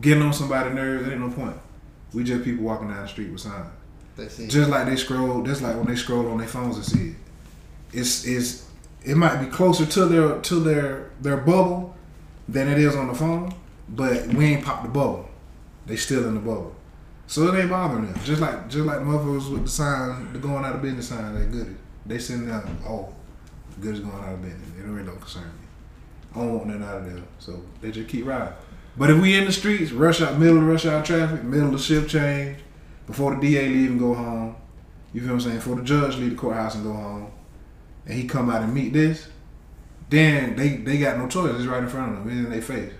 [0.01, 1.55] getting on somebody's nerves, there ain't no point.
[2.13, 3.67] We just people walking down the street with signs.
[4.15, 4.49] That's it.
[4.49, 7.15] Just like they scroll, just like when they scroll on their phones and see it.
[7.93, 8.67] It's it's
[9.03, 11.95] it might be closer to their to their their bubble
[12.47, 13.53] than it is on the phone,
[13.89, 15.29] but we ain't popped the bubble.
[15.85, 16.75] They still in the bubble.
[17.27, 18.23] So it ain't bothering them.
[18.23, 21.35] Just like just like the motherfuckers with the sign, the going out of business sign,
[21.35, 21.77] they good.
[22.05, 23.13] They sitting there, oh,
[23.79, 24.67] goodies going out of business.
[24.79, 25.67] It really don't concern me.
[26.33, 27.23] I don't want nothing out of there.
[27.39, 28.53] So they just keep riding.
[28.97, 31.81] But if we in the streets, rush out middle of rush hour traffic, middle of
[31.81, 32.57] shift change,
[33.05, 34.55] before the DA leave and go home,
[35.13, 35.55] you feel what I'm saying?
[35.57, 37.31] Before the judge leave the courthouse and go home,
[38.05, 39.27] and he come out and meet this,
[40.09, 41.55] then they they got no choice.
[41.55, 42.29] It's right in front of them.
[42.29, 42.93] It's in their face.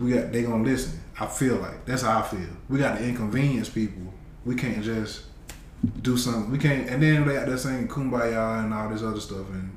[0.00, 0.98] We got they gonna listen.
[1.18, 2.48] I feel like that's how I feel.
[2.68, 4.02] We got to inconvenience people.
[4.46, 5.24] We can't just
[6.00, 6.50] do something.
[6.50, 6.88] We can't.
[6.88, 9.48] And then they got that saying kumbaya and all this other stuff.
[9.50, 9.76] And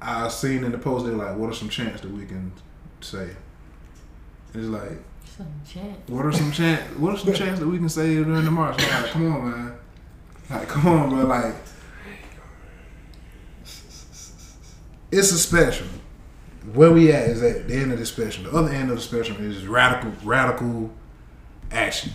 [0.00, 2.52] I seen in the post they're like, what are some chants that we can
[3.00, 3.30] say?
[4.54, 4.92] It's like,
[5.36, 5.98] Some chant.
[6.08, 6.96] what are some chants?
[6.96, 8.78] What are some chants that we can say during the march?
[8.78, 9.78] Like, come on, man.
[10.50, 11.24] Like, come on, bro.
[11.26, 11.54] Like,
[15.10, 15.88] it's a spectrum.
[16.72, 18.44] Where we at is at the end of the spectrum.
[18.44, 20.90] The other end of the spectrum is radical, radical
[21.70, 22.12] action.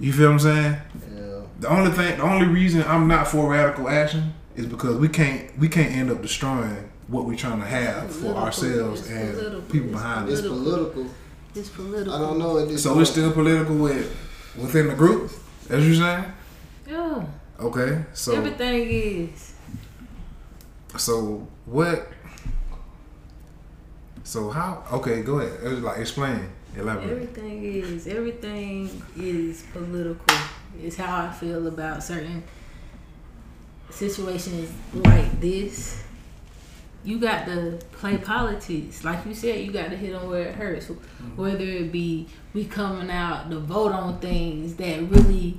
[0.00, 0.76] You feel what I'm saying?
[1.14, 1.40] Yeah.
[1.60, 5.56] The only thing, the only reason I'm not for radical action is because we can't,
[5.58, 8.42] we can't end up destroying what we're trying to have for Political.
[8.42, 9.60] ourselves It's and political.
[9.62, 10.38] people It's behind us.
[10.40, 11.06] It's political.
[11.54, 12.14] It's political.
[12.14, 13.02] I don't know at this So point.
[13.02, 14.16] it's still political with
[14.58, 15.30] within the group,
[15.70, 16.24] as you saying.
[16.88, 17.24] Yeah.
[17.60, 19.54] Okay, so Everything is.
[20.96, 22.08] so what?
[24.24, 24.84] So how?
[24.92, 25.60] Okay, go ahead.
[25.64, 27.10] It was like explain, elaborate.
[27.10, 28.06] Everything is.
[28.06, 30.36] Everything is political.
[30.82, 32.42] It's how I feel about certain
[33.90, 36.02] situations like this.
[37.04, 39.02] You got to play politics.
[39.04, 40.86] Like you said, you got to hit on where it hurts.
[40.86, 41.36] Mm-hmm.
[41.36, 45.58] Whether it be we coming out to vote on things that really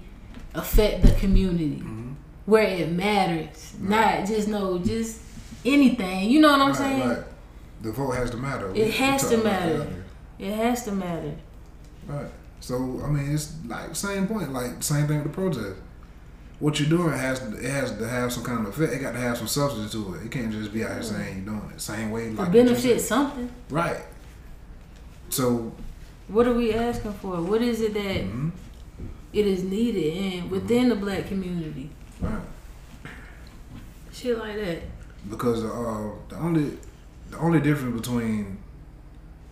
[0.55, 1.77] affect the community.
[1.81, 2.11] Mm-hmm.
[2.45, 3.73] Where it matters.
[3.79, 5.19] Not just no, just
[5.65, 6.29] anything.
[6.29, 7.09] You know what I'm Right, saying?
[7.09, 7.19] right.
[7.83, 8.71] The vote has to matter.
[8.73, 10.03] It has to matter.
[10.39, 11.35] It has to matter.
[12.07, 12.31] Right.
[12.59, 15.75] So I mean, it's like same point, like same thing with the protest.
[16.59, 18.93] What you're doing has to, it has to have some kind of effect.
[18.93, 20.23] It got to have some substance to it.
[20.25, 22.29] It can't just be out here saying you're doing it same way.
[22.29, 23.49] To Like just benefit something.
[23.69, 24.01] Right.
[25.29, 25.73] So
[26.29, 27.41] What are we asking for?
[27.41, 28.51] What is it that mhm,
[29.33, 31.89] it is needed in within the black community?
[32.21, 32.41] right.
[34.13, 34.79] Shit like that.
[35.29, 36.77] because uh, the only
[37.33, 38.59] the only difference between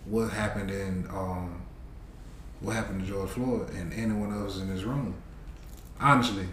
[0.04, 1.62] what happened in um,
[2.60, 5.14] what happened to George Floyd and anyone else in this room,
[6.00, 6.46] honestly,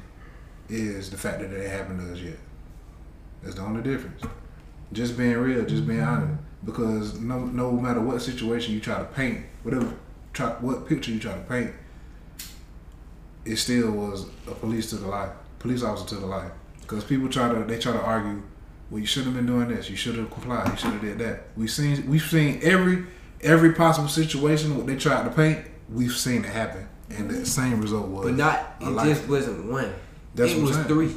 [0.70, 2.39] is the fact that it ain't happened to us yet.
[3.44, 4.24] That's the only difference.
[4.92, 6.42] Just being real, just being honest.
[6.65, 9.94] Because no no matter what situation you try to paint, whatever
[10.34, 11.72] try what picture you try to paint,
[13.46, 16.52] it still was a police took a life, police officer took a life.
[16.82, 18.42] Because people try to they try to argue,
[18.89, 21.19] well you shouldn't have been doing this, you should have complied, you should have did
[21.19, 21.43] that.
[21.56, 23.06] We've seen we've seen every
[23.41, 27.80] every possible situation what they tried to paint, we've seen it happen, and the same
[27.82, 28.25] result was.
[28.25, 29.08] But not, it life.
[29.08, 29.93] just wasn't one.
[30.36, 30.88] That's it what I'm was saying.
[30.88, 31.15] three.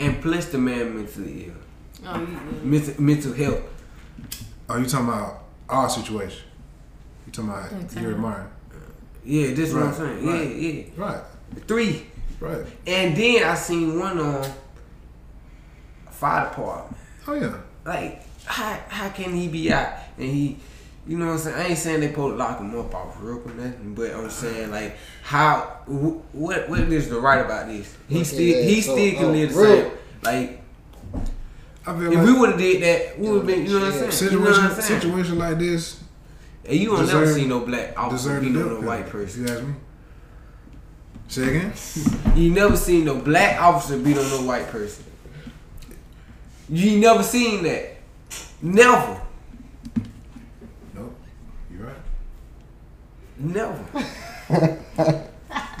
[0.00, 1.54] And plus the man mentally ill.
[2.06, 2.26] Oh, you,
[2.68, 3.60] Mental, mental health.
[4.68, 6.42] Are you talking about our situation?
[7.26, 8.00] You talking about Okay.
[8.00, 8.48] Gary Martin?
[9.24, 10.26] Yeah, this is what I'm saying.
[10.26, 10.50] right.
[10.56, 10.84] Yeah, yeah.
[10.96, 11.20] Right,
[11.66, 12.06] Three.
[12.40, 12.66] right.
[12.86, 14.44] And then I seen one on
[16.24, 16.96] fire department.
[17.28, 17.54] Oh yeah.
[17.84, 20.56] Like, how how can he be out and he
[21.06, 21.56] you know what I'm saying?
[21.56, 24.30] I ain't saying they supposed to lock him up off rope or nothing, but I'm
[24.30, 27.94] saying like how wh- what what is the right about this?
[28.08, 29.92] He Okay, still yeah, he so, still can uh, live the real- same.
[30.22, 30.62] Like
[31.86, 33.66] I feel if like we would have did that, we would have been.
[33.66, 34.32] You know what I'm saying?
[34.32, 35.00] You know what situation I'm saying?
[35.00, 36.00] situation like this
[36.64, 39.46] And you don't never see no black officer beat on no white person.
[39.46, 39.74] You ask me.
[41.28, 41.72] Say again.
[42.34, 45.04] You never seen no black officer beat on no white person.
[46.68, 47.96] You never seen that.
[48.62, 49.20] Never.
[50.94, 51.14] Nope.
[51.70, 51.96] You right.
[53.38, 54.80] Never.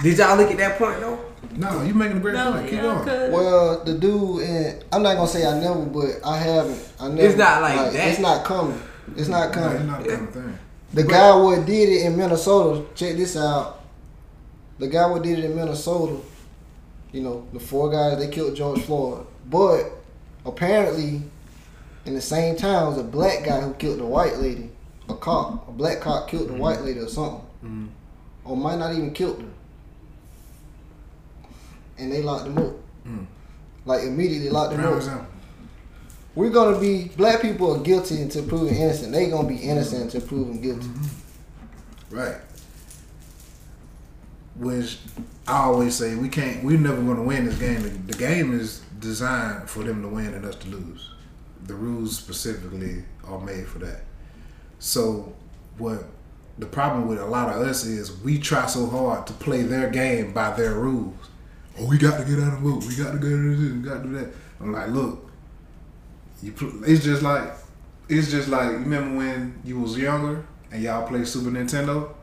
[0.02, 1.24] Did y'all look at that point though?
[1.56, 2.68] No, you making a great no, point.
[2.68, 3.04] Keep going.
[3.04, 6.92] cause Well, the dude, and I'm not gonna say I never, but I haven't.
[7.00, 7.28] I never.
[7.28, 8.08] It's not like that.
[8.08, 8.80] It's not coming.
[9.16, 9.86] It's not No, it's coming.
[9.86, 10.58] not the kind thing.
[10.92, 12.84] The guy what did it in Minnesota.
[12.94, 13.80] Check this out.
[14.78, 16.20] The guy what did it in Minnesota.
[17.12, 19.90] You know, the four guys they killed George Floyd, but
[20.46, 21.22] apparently,
[22.06, 24.70] in the same time, was a black guy who killed the white lady.
[25.08, 27.88] A cop, a black cop killed the white lady or something, Mhm.
[28.44, 29.48] or might not even killed her.
[31.98, 32.72] And they locked him up.
[33.06, 33.26] Mm.
[33.86, 34.98] Like immediately locked him Prime up.
[34.98, 35.26] example.
[36.34, 39.12] We're gonna be black people are guilty until proven innocent.
[39.12, 40.88] They gonna be innocent until proven guilty.
[42.10, 42.36] Right.
[44.56, 44.98] Which
[45.46, 46.64] I always say we can't.
[46.64, 48.04] We're never going to win this game.
[48.06, 51.12] The game is designed for them to win and us to lose.
[51.66, 54.02] The rules specifically are made for that.
[54.78, 55.34] So
[55.78, 56.04] what
[56.58, 59.90] the problem with a lot of us is we try so hard to play their
[59.90, 61.14] game by their rules.
[61.78, 62.84] Oh, we got to get out of the vote.
[62.86, 63.72] We got to go to this.
[63.72, 64.28] We got to do that.
[64.60, 65.30] I'm like, look,
[66.42, 66.52] you.
[66.52, 67.52] Pl- it's just like,
[68.08, 68.70] it's just like.
[68.70, 72.14] You remember when you was younger and y'all play Super Nintendo,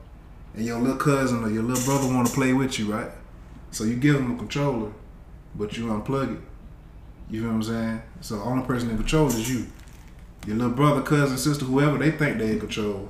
[0.53, 3.12] and your little cousin or your little brother want to play with you, right?
[3.72, 4.91] So you give them a controller,
[5.56, 6.41] but you unplug it.
[7.32, 8.02] You know what I'm saying?
[8.20, 9.66] So the only person in control is you.
[10.46, 13.08] Your little brother, cousin, sister, whoever they think they in control,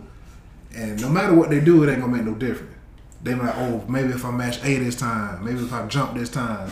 [0.75, 2.75] and no matter what they do, it ain't gonna make no difference.
[3.23, 6.15] They be like, oh, maybe if I match A this time, maybe if I jump
[6.15, 6.71] this time.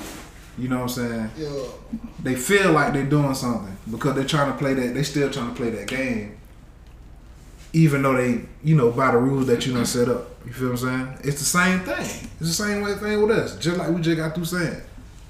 [0.58, 1.32] You know what I'm saying?
[1.38, 1.64] Yeah.
[2.22, 4.94] they feel like they're doing something because they're trying to play that.
[4.94, 6.38] They still trying to play that game,
[7.72, 10.28] even though they, you know, by the rules that you done set up.
[10.46, 11.18] You feel what I'm saying?
[11.24, 12.30] It's the same thing.
[12.40, 13.58] It's the same way thing with us.
[13.58, 14.82] Just like we just got through saying.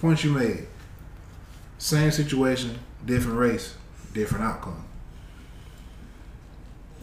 [0.01, 0.65] Points you made.
[1.79, 3.75] Same situation, different race,
[4.13, 4.85] different outcome.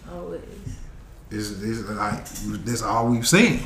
[0.09, 0.43] Always.
[1.31, 2.24] It's, it's like
[2.64, 3.64] that's all we've seen.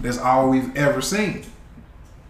[0.00, 1.44] That's all we've ever seen.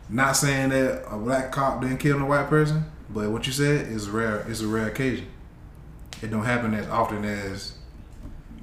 [0.09, 3.89] Not saying that a black cop didn't kill a white person, but what you said
[3.89, 4.45] is rare.
[4.49, 5.27] It's a rare occasion.
[6.23, 7.75] It don't happen as often as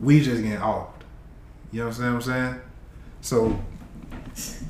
[0.01, 0.89] we just getting offed.
[1.71, 2.61] You know what I'm saying?
[3.21, 3.59] So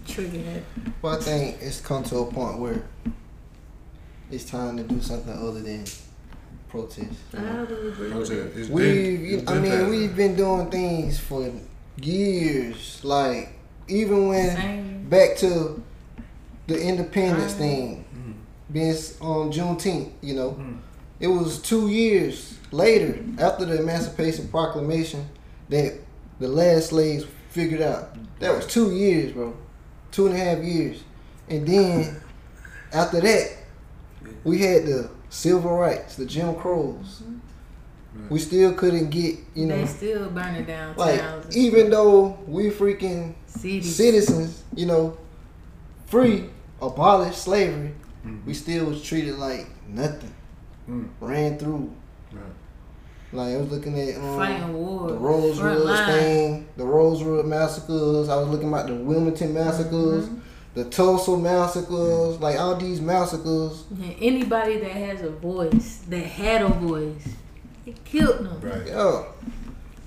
[0.05, 0.63] Triggered.
[1.01, 2.83] Well, I think it's come to a point where
[4.31, 5.83] it's time to do something other than
[6.69, 6.99] protest.
[7.33, 7.45] you know?
[7.59, 11.49] I agree with We, been- I mean, past we've been doing things for
[12.01, 12.99] years.
[13.03, 13.53] Like
[13.87, 15.09] even when Same.
[15.09, 15.81] back to
[16.67, 17.59] the independence Right.
[17.59, 18.05] thing,
[18.71, 20.77] being s- on Juneteenth, you know, Mhm.
[21.19, 25.27] it was two years later after the Emancipation Proclamation
[25.69, 25.93] that
[26.39, 28.17] the last slaves figured out.
[28.39, 29.53] That was two years, bro,
[30.11, 30.97] two and a half years,
[31.49, 32.17] and then
[32.91, 33.51] after that,
[34.45, 37.23] we had the civil rights, the Jim Crows.
[38.29, 42.37] We still couldn't get, you know, they still burning down like towns, and even though
[42.47, 43.93] we freaking cities.
[43.93, 45.17] citizens, you know,
[46.05, 46.45] free,
[46.81, 47.91] abolished slavery,
[48.25, 48.45] Mhm.
[48.45, 50.33] we still was treated like nothing.
[50.89, 51.09] Mm.
[51.19, 51.91] Ran through.
[52.31, 52.41] Right.
[53.33, 55.09] Like I was looking at um, fighting war.
[55.11, 58.29] the Rosewood thing, the Rosewood massacres.
[58.29, 60.39] I was looking at the Wilmington massacres, Mhm.
[60.75, 63.85] The Tulsa massacres, like all these massacres.
[63.97, 67.27] Yeah, anybody that has a voice, that had a voice,
[67.85, 68.59] it killed them.
[68.61, 68.87] Right.
[68.87, 69.25] Yo,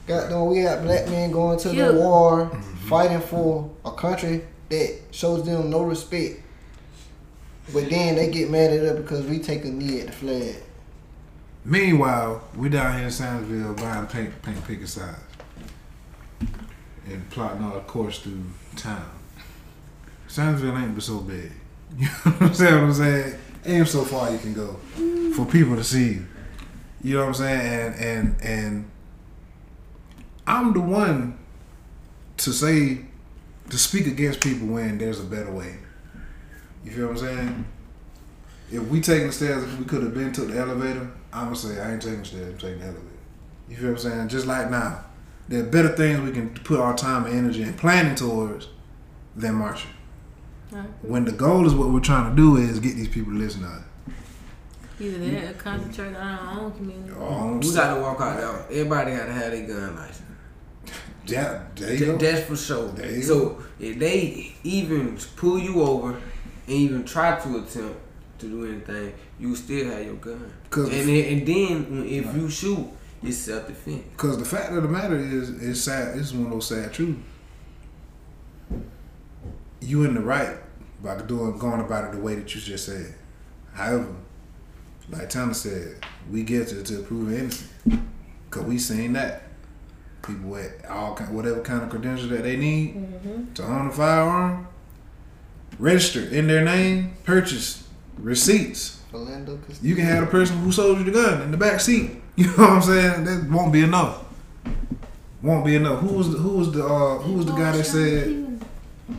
[0.07, 0.47] got them.
[0.47, 1.97] We had black men going to Killed.
[1.97, 2.89] the war, Mm-hmm.
[2.89, 6.43] fighting for a country that shows them no respect.
[7.73, 10.57] But then they get mad at us because we take a knee at the flag.
[11.64, 15.16] Meanwhile, we down here in Sandersville buying paint, paint picket signs
[17.07, 18.43] and plotting our course through
[18.77, 19.11] town.
[20.29, 21.53] Sandersville ain't but so big.
[21.97, 22.74] You know what I'm saying?
[22.74, 23.39] What I'm saying?
[23.64, 24.74] Ain't so far you can go
[25.35, 26.26] for people to see you.
[27.03, 27.61] You know what I'm saying?
[27.61, 28.91] And and and
[30.47, 31.39] I'm the one
[32.39, 33.07] to say
[33.70, 35.76] to speak against people when there's a better way.
[36.85, 37.64] You feel what I'm saying?
[38.70, 41.57] If we taking the stairs, if we could have been took the elevator, I'm gonna
[41.57, 42.53] say I ain't taking the stairs.
[42.53, 43.07] I'm taking the elevator.
[43.68, 44.29] You feel what I'm saying?
[44.29, 45.05] Just like now,
[45.49, 48.68] there are better things we can put our time and energy and planning towards
[49.35, 49.91] than marching.
[50.71, 50.85] Right.
[51.03, 53.62] When the goal is what we're trying to do is get these people to listen
[53.62, 53.83] to us.
[55.01, 57.12] Either that or concentrate on our own community.
[57.19, 58.66] Oh, We gotta walk out there.
[58.81, 60.23] Everybody gotta have their gun license.
[61.27, 62.16] yeah, there you Th- go.
[62.19, 62.89] That's for sure.
[62.89, 66.21] There you so if they even pull you over and
[66.66, 67.97] even try to attempt
[68.41, 70.51] to do anything, you still have your gun.
[70.71, 72.89] 'Cause- and then, and then when- if you shoot,
[73.23, 74.03] it's self defense.
[74.16, 76.14] Because the fact of the matter is, it's sad.
[76.19, 77.19] This is one of those sad truths.
[79.89, 80.57] You in the right
[81.03, 83.14] by doing going about it the way that you just said.
[83.72, 84.14] However,
[85.09, 87.70] like Thomas said, we get to to prove innocent
[88.51, 89.45] because we seen that
[90.20, 93.55] people with all kind, whatever kind of credentials that they need Mm-hmm.
[93.55, 94.66] to own a firearm,
[95.78, 99.01] registered in their name, purchase receipts.
[99.11, 99.86] Philando Castile.
[99.89, 102.11] You can have the person who sold you the gun in the back seat.
[102.39, 103.24] You know what I'm saying?
[103.24, 104.22] That won't be enough.
[105.43, 105.99] Won't be enough.
[106.03, 108.47] Who was the, who was the uh, who was the guy that said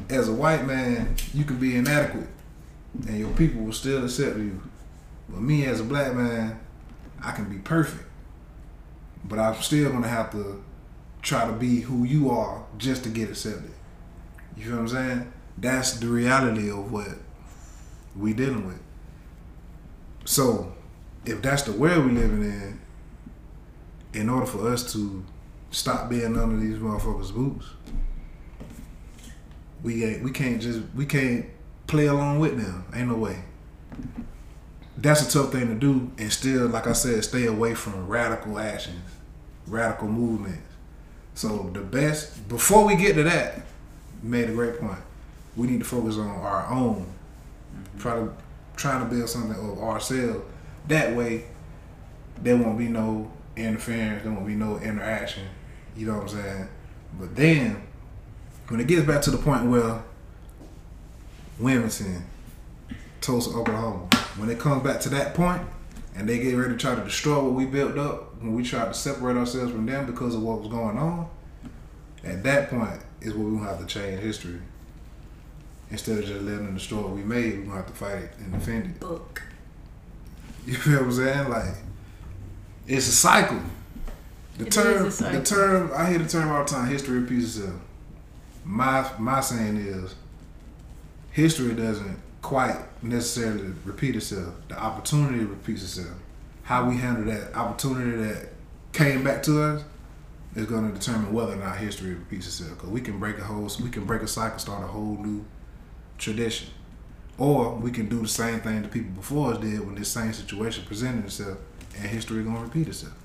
[0.10, 2.28] as a white man you can be inadequate
[3.08, 4.62] and your people will still accept you,
[5.28, 6.60] but me as a black man
[7.24, 8.06] I can be perfect,
[9.26, 10.64] but I'm still gonna have to
[11.22, 13.72] try to be who you are just to get accepted.
[14.56, 15.34] You feel what I'm saying?
[15.58, 17.10] That's the reality of what
[18.16, 18.80] we dealing with.
[20.26, 20.74] So,
[21.26, 22.80] if that's the world we living in,
[24.14, 25.24] in order for us to
[25.72, 27.66] stop being under these motherfuckers' boots,
[29.84, 31.46] we ain't, we can't just we can't
[31.88, 32.86] play along with them.
[32.94, 33.44] Ain't no way.
[34.98, 38.60] That's a tough thing to do, and still, like I said, stay away from radical
[38.60, 39.02] actions,
[39.66, 40.62] radical movements.
[41.36, 43.62] So the best before we get to that,
[44.22, 45.00] made a great point.
[45.56, 47.06] We need to focus on our own.
[47.74, 48.00] Mm-hmm.
[48.00, 48.34] Try to
[48.76, 50.42] trying to build something of ourselves.
[50.88, 51.46] That way,
[52.42, 54.24] there won't be no interference.
[54.24, 55.44] There won't be no interaction.
[55.96, 56.70] You know what I'm saying?
[57.20, 57.82] But then,
[58.70, 60.02] when it gets back to the point where
[61.60, 62.24] Wilmington,
[63.22, 64.08] Tulsa, Oklahoma,
[64.38, 65.62] when it comes back to that point,
[66.16, 68.86] and they get ready to try to destroy what we built up, when we try
[68.86, 71.28] to separate ourselves from them because of what was going on,
[72.24, 74.60] at that point is where we're gonna have to change history.
[75.92, 78.32] Instead of just letting them destroy what we made, we're gonna have to fight it
[78.40, 79.00] and defend it.
[79.00, 79.42] Book.
[80.66, 81.50] You feel what I'm saying?
[81.50, 81.76] Like
[82.88, 83.60] it's a cycle.
[84.58, 85.40] The It term, is a cycle.
[85.40, 86.88] the term, I hear the term all the time.
[86.90, 87.80] History repeats itself.
[88.70, 90.14] My my saying is,
[91.32, 94.54] history doesn't quite necessarily repeat itself.
[94.68, 96.16] The opportunity repeats itself.
[96.62, 98.50] How we handle that opportunity that
[98.94, 99.84] came back to us,
[100.56, 102.78] is going to determine whether or not history repeats itself.
[102.78, 105.44] Because we can break a whole, we can break a cycle, start a whole new
[106.20, 106.70] tradition,
[107.40, 110.32] or we can do the same thing the people before us did when this same
[110.32, 111.58] situation presented itself,
[111.98, 113.16] and history going to repeat itself.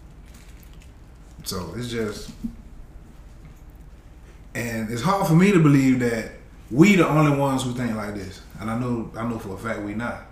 [1.45, 2.31] So it's just,
[4.55, 6.33] and it's hard for me to believe that
[6.71, 9.59] we the only ones who think like this, and I know I know for a
[9.59, 10.23] fact we not,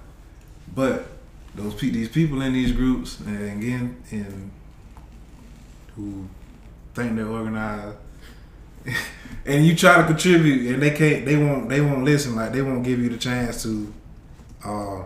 [0.74, 1.08] but
[1.54, 4.50] those pe- these people in these groups and again in
[5.94, 6.26] who
[6.94, 7.96] think they're organized
[9.46, 12.34] and you try to contribute and they can't they won't they won't listen.
[12.34, 13.92] Like they won't give you the chance to
[14.64, 15.02] uh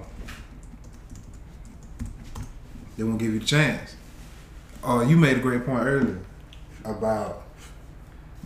[2.97, 3.97] they won't give you the chance.
[4.85, 6.21] Uh you made a great point earlier
[6.85, 7.43] about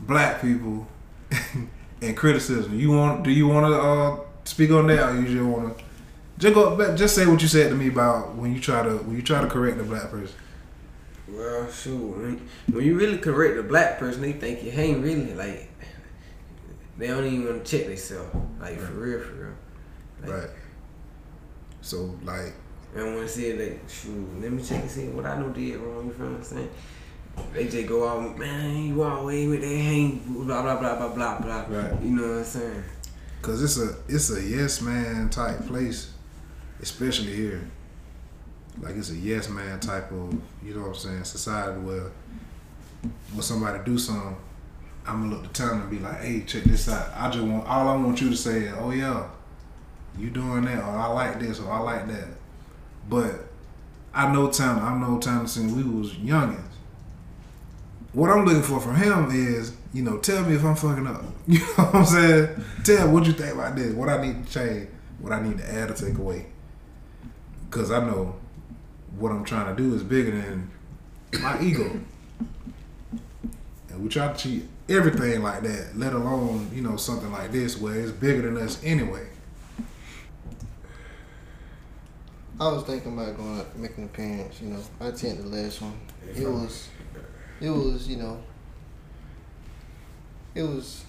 [0.00, 0.86] black people
[2.02, 5.44] and criticism you want do you want to uh speak on that or you just
[5.44, 5.84] want to
[6.38, 8.96] just go back just say what you said to me about when you try to
[8.98, 10.34] when you try to correct a black person
[11.28, 11.96] Well, shoot.
[11.96, 15.70] When, when you really correct a black person, they think you ain't really like.
[16.98, 18.34] They don't even want to check themselves.
[18.60, 19.54] Like for real, for real.
[20.22, 20.50] Like, right
[21.80, 22.54] so like
[22.94, 24.42] I don't want to say like, shoot.
[24.42, 26.06] Let me check and see what I know did wrong.
[26.06, 26.70] You feel what I'm saying?
[27.52, 28.86] They just go out, man.
[28.86, 31.64] You always with that hang, blah blah blah blah blah blah.
[31.68, 32.02] Right.
[32.02, 32.84] You know what I'm saying?
[33.42, 36.12] Cause it's a it's a yes man type place,
[36.80, 37.68] especially here.
[38.80, 42.12] Like it's a yes man type of you know what I'm saying society where
[43.32, 44.36] when somebody do something,
[45.06, 47.10] I'm gonna look the town and be like, hey, check this out.
[47.16, 49.28] I just want all I want you to say is, oh yeah,
[50.18, 52.28] you doing that, or I like this, or I like that.
[53.08, 53.46] But
[54.12, 54.80] I know Tanner.
[54.80, 56.69] I know Tanner since we was youngins.
[58.12, 61.24] What I'm looking for from him is, you know, tell me if I'm fucking up.
[61.46, 62.64] You know what I'm saying?
[62.84, 63.92] Tell me what you think about this.
[63.92, 64.88] What I need to change.
[65.20, 66.46] What I need to add or take away.
[67.68, 68.36] Because I know
[69.18, 70.70] what I'm trying to do is bigger than
[71.40, 72.00] my ego.
[73.90, 77.80] And we try to cheat everything like that, let alone, you know, something like this
[77.80, 79.26] where it's bigger than us anyway.
[82.58, 84.60] I was thinking about going up, making an appearance.
[84.60, 85.98] You know, I attended the last one.
[86.36, 86.88] It was,
[87.60, 88.42] it was, you know,
[90.54, 91.04] it was.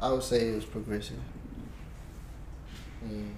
[0.00, 1.18] I would say it was progressive.
[3.02, 3.34] And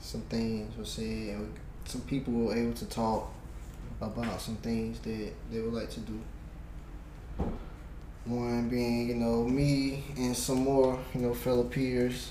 [0.00, 1.38] some things were said,
[1.84, 3.32] some people were able to talk
[4.00, 6.20] about some things that they would like to do.
[8.24, 12.30] One being, you know, me and some more, you know, fellow peers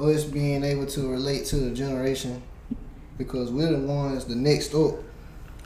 [0.00, 2.42] us being able to relate to the generation
[3.16, 4.94] because we're the ones the next up,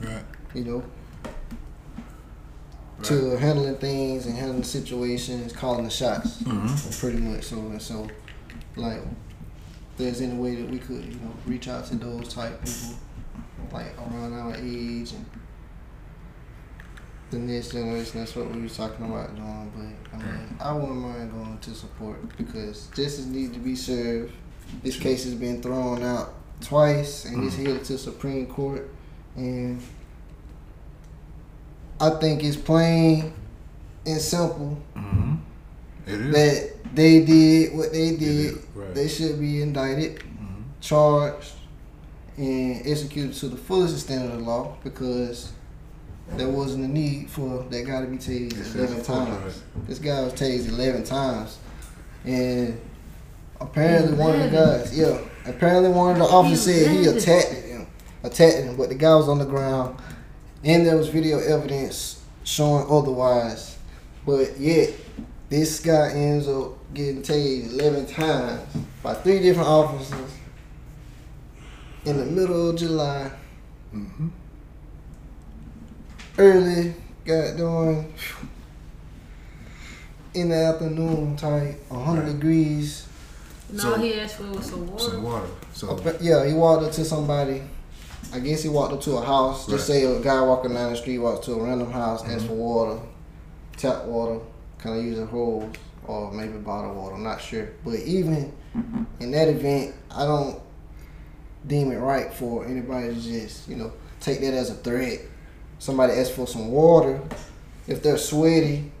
[0.01, 0.23] Right.
[0.53, 0.83] You know,
[3.03, 6.99] to handling things and handling situations, calling the shots, Mm-hmm.
[6.99, 7.43] pretty much.
[7.43, 8.07] So and so,
[8.75, 12.59] like, if there's any way that we could, you know, reach out to those type
[12.63, 12.95] people,
[13.71, 15.25] like around our age and
[17.31, 18.19] the next generation.
[18.19, 19.97] That's what we were talking about doing.
[20.11, 24.33] But I mean, I wouldn't mind going to support because justice needs to be served.
[24.83, 28.89] This case has been thrown out twice, and it's headed to Supreme Court,
[29.35, 29.81] and
[32.03, 33.33] I think it's plain
[34.05, 35.35] and simple Mm-hmm.
[36.05, 36.33] It is.
[36.33, 38.55] that they did what they did.
[38.75, 38.93] right.
[38.93, 40.63] They should be indicted, Mhm.
[40.81, 41.53] charged,
[42.37, 45.51] and executed to the fullest extent of the law because
[46.35, 49.61] there wasn't a need for that guy to be tased Yes, eleven yes, times.
[49.87, 51.57] This guy was tased eleven times,
[52.25, 52.79] and
[53.61, 57.87] apparently one of the guys, yeah, apparently one of the officers said he attacked him,
[58.23, 59.95] attacked him, but the guy was on the ground,
[60.63, 63.77] and there was video evidence showing otherwise.
[64.25, 64.91] But yet,
[65.49, 68.61] this guy ends up getting tased eleven times
[69.01, 70.31] by three different officers
[72.05, 73.31] in the middle of July,
[73.93, 74.27] Mm-hmm.
[76.37, 76.93] early,
[77.25, 78.11] got doing
[80.33, 82.33] in the afternoon type, hundred Right.
[82.33, 83.05] degrees.
[83.71, 85.03] No, So- he asked for some water.
[85.03, 85.47] Some water.
[85.73, 87.61] So yeah, he walked up to somebody.
[88.33, 89.67] I guess he walked up to a house.
[89.67, 89.99] Just Right.
[89.99, 92.47] say a guy walking down the street walks to a random house, asks Mhm.
[92.47, 92.99] for water,
[93.77, 94.39] tap water,
[94.79, 95.65] kind of using a hose
[96.07, 97.15] or maybe bottled water.
[97.15, 97.69] I'm not sure.
[97.85, 98.51] But even
[99.19, 100.57] in that event, I don't
[101.67, 105.19] deem it right for anybody to just you know take that as a threat.
[105.79, 107.19] Somebody asks for some water.
[107.87, 108.91] If they're sweaty,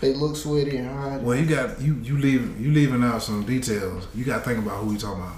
[0.00, 1.22] they look sweaty and hot.
[1.22, 4.06] Well, you got you you leave you leaving out some details.
[4.14, 5.32] You got to think about who we talking about.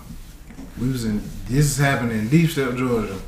[0.80, 3.18] We was in this is happening in Deep Step, Georgia.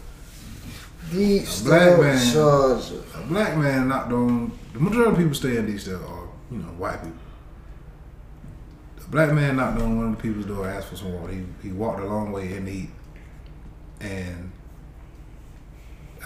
[1.10, 2.32] Deep A black Step, man.
[2.32, 3.02] Georgia.
[3.16, 4.52] A black man knocked on.
[4.72, 7.18] The majority of people stay in Deep Step, are you know, white people.
[9.04, 11.32] A black man knocked on one of the people's door, asked for some water.
[11.32, 12.90] He he walked a long way in the heat,
[14.00, 14.52] and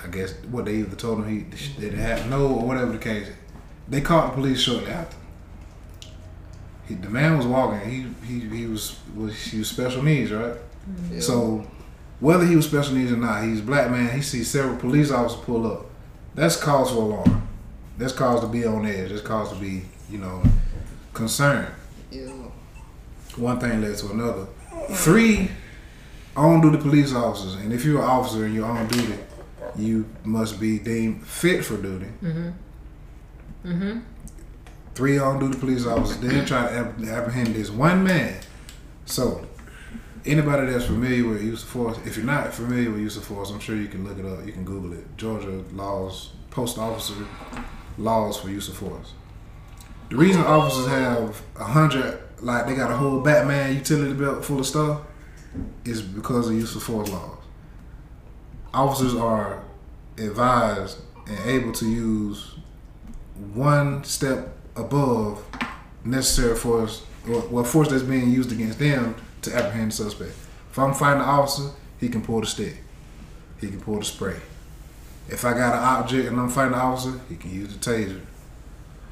[0.03, 3.29] I guess what they either told him he didn't have no or whatever the case.
[3.89, 5.17] They called the police shortly after.
[6.87, 7.81] He, the man was walking.
[7.89, 10.57] He he he was was he was special needs, right?
[11.11, 11.21] Yeah.
[11.21, 11.67] So
[12.21, 14.15] whether he was special needs or not, he's a black man.
[14.15, 15.87] He sees several police officers pull up.
[16.35, 17.47] That's cause for alarm.
[17.99, 19.11] That's cause to be on edge.
[19.11, 20.43] That's cause to be you know
[21.13, 21.73] concerned.
[22.11, 22.29] yeah.
[23.37, 24.47] One thing led to another.
[24.91, 25.51] Three
[26.37, 29.15] on duty police officers, and if you're an officer and you're on duty,
[29.77, 32.07] you must be deemed fit for duty.
[32.23, 32.51] Mm-hmm.
[33.65, 33.99] Mm-hmm.
[34.95, 36.19] Three on duty police officers.
[36.19, 38.39] Then try to apprehend this one man.
[39.07, 39.47] So,
[40.27, 43.51] anybody that's familiar with use of force, if you're not familiar with use of force,
[43.51, 44.45] I'm sure you can look it up.
[44.47, 45.17] You can Google it.
[45.17, 47.15] Georgia laws, post officer
[47.99, 49.13] laws for use of force.
[50.11, 54.61] The reason officers have a hundred, like they got a whole Batman utility belt full
[54.61, 55.03] of stuff,
[55.85, 57.39] is because of use of force laws.
[58.73, 59.63] Officers are
[60.19, 62.55] advised and able to use
[63.53, 65.45] one step above
[66.05, 69.15] necessary force or what force that's being used against them
[69.45, 70.33] to apprehend the suspect.
[70.71, 71.71] If I'm fighting an officer,
[72.01, 72.77] he can pull the stick.
[73.61, 74.37] He can pull the spray.
[75.29, 78.21] If I got an object and I'm fighting an officer, he can use the taser.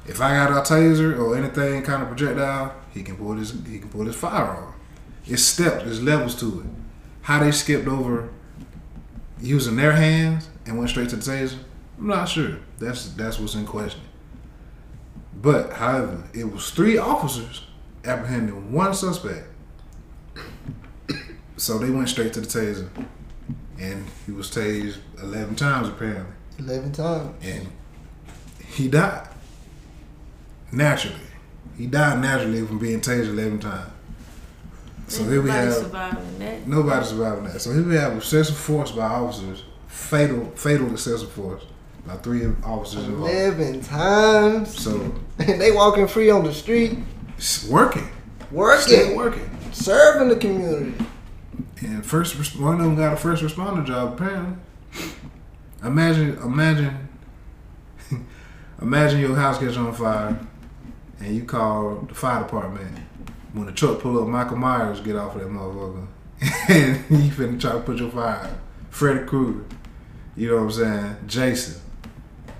[0.05, 3.79] If I got a taser or anything kind of projectile, he can pull his he
[3.79, 4.73] can pull his firearm.
[5.25, 6.65] It's steps, there's levels to it.
[7.21, 8.29] How they skipped over
[9.39, 11.57] using their hands and went straight to the taser,
[11.97, 12.57] I'm not sure.
[12.79, 14.01] That's that's what's in question.
[15.41, 17.65] But however, it was three officers
[18.05, 19.47] apprehending one suspect.
[21.57, 22.89] So they went straight to the taser.
[23.79, 26.33] And he was tased eleven times apparently.
[26.59, 27.31] Eleven times.
[27.43, 27.67] And
[28.67, 29.27] he died.
[30.71, 31.15] Naturally.
[31.77, 33.89] He died naturally from being tased eleven times.
[35.07, 36.67] So here we Nobody have surviving that.
[36.67, 37.61] Nobody surviving that.
[37.61, 41.63] So here we have excessive force by officers, fatal, fatal excessive force
[42.05, 43.31] by three officers involved.
[43.33, 44.79] Eleven times.
[44.81, 46.97] So And they walking free on the street,
[47.37, 48.07] it's working,
[48.79, 49.57] still working, working.
[49.71, 50.93] serving the community.
[51.81, 54.55] And first, one of them got a first responder job apparently.
[55.83, 57.09] Imagine, imagine,
[58.81, 60.39] imagine your house gets on fire,
[61.19, 62.99] and you call the fire department.
[63.51, 66.07] When the truck pull up, Michael Myers get off of that motherfucker,
[66.69, 68.55] and you finna try to put your fire.
[68.89, 69.65] Freddy Krueger,
[70.35, 71.15] you know what I'm saying?
[71.27, 71.81] Jason.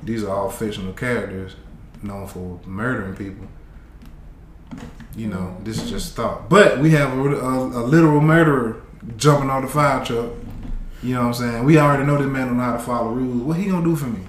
[0.04, 1.56] These are all fictional characters
[2.02, 3.48] known for murdering people.
[5.16, 6.50] You know, this is just thought.
[6.50, 8.83] But we have a, a, a literal murderer
[9.18, 10.32] jumping on the fire truck.
[11.02, 11.64] You know what I'm saying?
[11.66, 13.42] We already know this man don't know how to follow rules.
[13.44, 14.20] What he gonna do for me?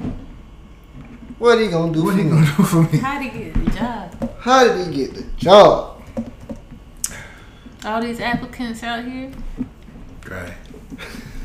[1.38, 2.30] What he gonna do What for he me?
[2.30, 2.98] gonna do for me?
[2.98, 4.34] How did he get the job?
[4.40, 6.02] How did he get the job?
[7.84, 9.30] All these applicants out here.
[10.28, 10.54] Right.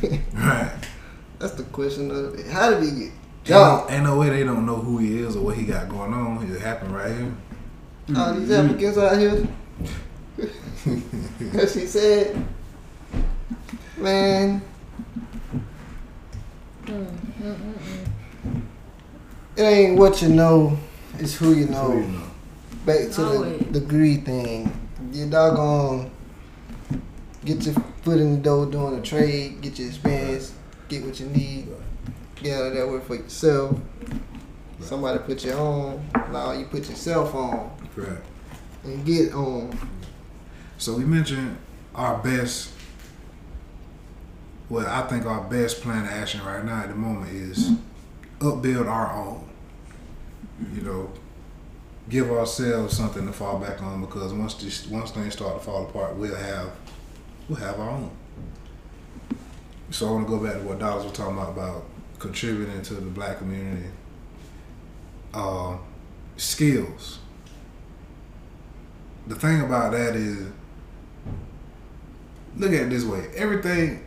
[0.34, 0.72] right.
[1.38, 2.50] That's the question of the day.
[2.50, 3.14] How did he get Ain't
[3.44, 3.90] job?
[3.90, 6.14] no, ain't no way they don't know who he is or what he got going
[6.14, 6.50] on.
[6.50, 7.34] It happened right here.
[8.16, 9.48] All these applicants out here.
[11.54, 12.46] As she said,
[14.00, 14.62] man,
[19.56, 20.78] it ain't what you know,
[21.18, 21.92] it's who you know.
[21.92, 22.24] Who you know.
[22.86, 23.60] Back to Always.
[23.60, 24.72] the degree thing.
[25.12, 26.12] You doggone
[27.46, 30.54] get your foot in the door doing a trade, get your experience,
[30.88, 31.68] get what you need,
[32.36, 33.80] get out of that work for yourself.
[34.82, 38.18] Somebody put you on, now you put yourself on Right.
[38.86, 39.78] and get on.
[40.78, 41.58] So we mentioned
[41.94, 42.72] our best.
[44.70, 47.72] Well, I think our best plan of action right now at the moment is
[48.40, 49.50] upbuild our own.
[50.76, 51.12] You know,
[52.08, 55.88] give ourselves something to fall back on because once this, once things start to fall
[55.88, 56.72] apart, we'll have
[57.48, 58.12] we'll have our own.
[59.90, 61.86] So I want to go back to what Dollars was talking about about
[62.20, 63.88] contributing to the black community.
[65.34, 65.78] Uh,
[66.38, 67.20] skills.
[69.26, 70.48] The thing about that is
[72.58, 73.30] look at it this way.
[73.36, 74.04] Everything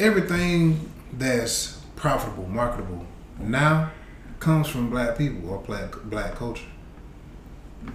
[0.00, 3.06] everything that's profitable, marketable
[3.38, 3.90] now
[4.38, 6.64] comes from black people or black black culture.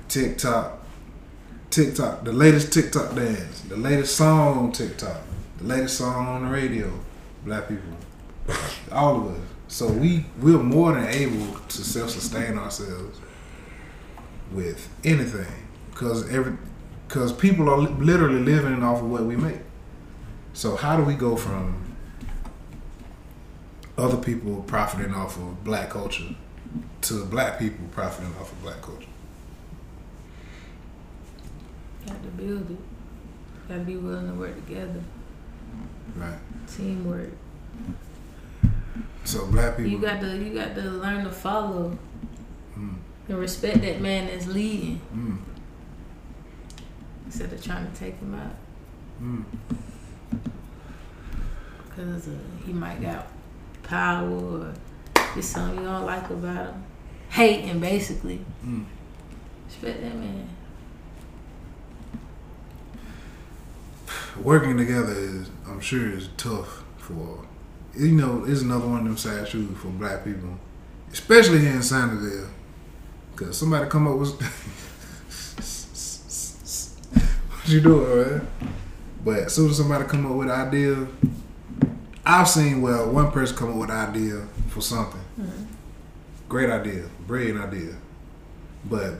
[0.08, 0.84] TikTok,
[1.70, 5.22] TikTok, the latest TikTok dance, the latest song on TikTok,
[5.58, 6.92] the latest song on the radio,
[7.44, 7.98] black people,
[8.92, 9.42] all of us.
[9.68, 13.20] So we we're more than able to self sustain ourselves
[14.52, 15.48] with anything
[15.90, 16.58] because every
[17.08, 19.60] because people are literally living off of what we make.
[20.54, 21.95] So how do we go from
[23.98, 26.36] other people profiting off of black culture
[27.02, 29.08] to black people profiting off of black culture?
[32.06, 32.78] Got to build it.
[33.68, 35.02] Got to be willing to work together.
[36.16, 36.38] Right.
[36.68, 37.32] Teamwork.
[39.24, 39.92] So black people.
[39.92, 41.98] You got to you got to learn to follow
[42.78, 42.96] Mm.
[43.30, 45.38] and respect that man that's leading Mm.
[47.26, 48.52] instead of trying to take him out
[49.22, 49.46] Mm.
[51.88, 52.32] because uh,
[52.66, 53.28] he might got
[53.88, 54.74] power or
[55.34, 56.84] just something you don't like about him.
[57.30, 58.46] Hating basically.
[58.66, 58.86] Mm.
[59.68, 60.50] Respect that man.
[64.42, 67.46] Working together is, I'm sure, is tough for.
[67.98, 70.60] You know, it's another one of them sad shoes for black people,
[71.12, 72.50] especially here in Sanderville.
[73.36, 74.42] Cause somebody come up with
[77.50, 78.48] what you doing, man?
[79.24, 81.08] But as soon as somebody come up with an idea,
[82.26, 85.22] I've seen well one person come up with an idea for something.
[85.40, 85.66] Mm-hmm.
[86.50, 87.96] Great idea, brilliant idea,
[88.86, 89.16] but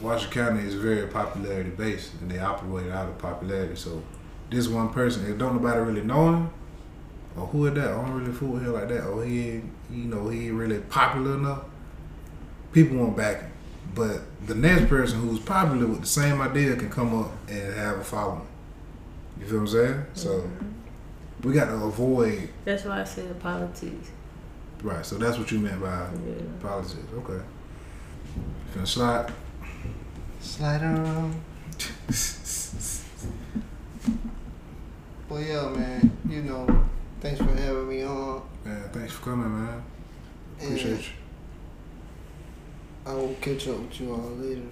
[0.00, 3.76] Washington County is very popularity based, and they operate out of popularity.
[3.76, 4.02] So
[4.50, 6.50] this one person, if don't nobody really know him,
[7.36, 7.88] or who is that?
[7.88, 9.06] I don't really fool with him like that.
[9.06, 11.64] Or he, ain't, you know, he ain't really popular enough.
[12.72, 13.52] People won't back him.
[13.94, 17.98] But the next person who's popular with the same idea can come up and have
[17.98, 18.46] a following.
[19.40, 20.06] You feel what I'm saying?
[20.14, 20.66] So mm-hmm.
[21.42, 22.48] We got to avoid.
[22.64, 24.10] That's why I said politics.
[24.82, 25.04] Right.
[25.04, 26.34] So that's what you meant by Yeah.
[26.60, 26.96] politics.
[27.14, 27.42] Okay.
[28.74, 29.32] Finna slide.
[30.40, 31.34] Slide around.
[35.28, 36.66] But yeah, man, you know,
[37.20, 38.40] thanks for having me on.
[38.64, 39.82] Man, thanks for coming, man.
[40.58, 41.12] And Appreciate you.
[43.04, 44.62] I will catch up with you all later.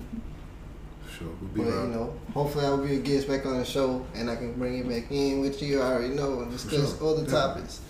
[1.17, 3.65] Sure, we'll be But you know, hopefully I will be a guest back on the
[3.65, 5.81] show and I can bring it back in with you.
[5.81, 7.09] I already know and discuss sure.
[7.11, 7.31] other Yeah.
[7.31, 7.81] topics.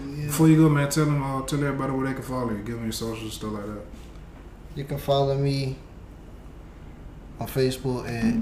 [0.00, 0.26] Yeah.
[0.26, 2.58] Before you go, man, tell them, uh, tell everybody where they can follow you.
[2.58, 3.82] Give them your socials, stuff like that.
[4.74, 5.76] You can follow me
[7.38, 8.34] on Facebook at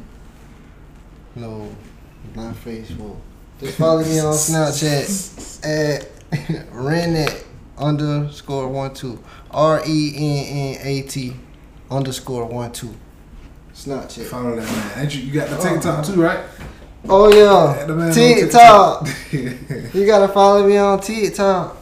[1.35, 1.69] no,
[2.35, 3.17] not Facebook.
[3.61, 6.09] Just follow me on Snapchat at
[6.73, 7.45] Renet
[7.77, 9.23] underscore one two.
[9.51, 11.35] R E N N A T
[11.91, 12.95] underscore one two.
[13.75, 14.25] Snapchat.
[14.27, 14.99] Follow that man.
[15.05, 15.75] Ain't you, you got the Oh.
[15.75, 16.41] TikTok too, right?
[17.09, 19.09] Oh man yeah, on TikTok.
[19.95, 21.77] You gotta follow me on TikTok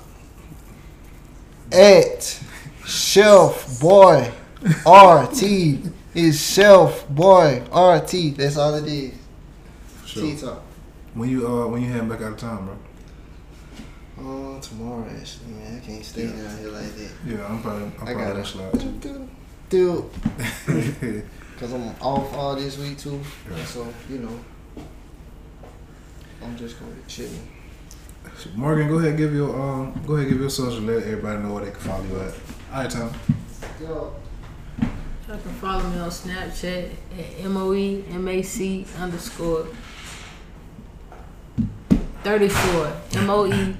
[1.72, 2.40] at
[2.86, 4.30] Shelf Boy
[4.86, 5.42] RT.
[6.14, 8.36] Is Shelf Boy RT.
[8.36, 9.14] That's all it is.
[10.06, 10.22] Sure.
[10.22, 10.62] TikTok.
[11.14, 12.76] When you uh when you heading back out of town, bro?
[14.22, 15.80] Oh, tomorrow actually, man.
[15.82, 16.42] I can't stay Yeah.
[16.42, 17.10] down here like that.
[17.26, 19.00] Yeah, I'm probably I'm I probably gotta slide.
[19.70, 20.04] Dude,
[21.60, 23.20] because I'm off all this week too.
[23.50, 23.64] Yeah.
[23.66, 24.40] So, you know,
[26.42, 27.48] I'm just going to be chilling.
[28.54, 30.80] Morgan, go ahead give your um go ahead give your social.
[30.80, 32.34] Let everybody know where they can follow you at.
[32.72, 33.12] All right, Tom.
[33.78, 34.14] Yo.
[35.28, 39.66] Y'all can follow me on Snapchat at M O E M A C underscore
[42.22, 42.92] thirty four.
[43.14, 43.76] M O E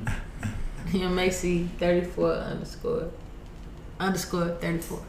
[0.93, 3.11] M A C thirty four underscore
[3.99, 5.03] underscore thirty four.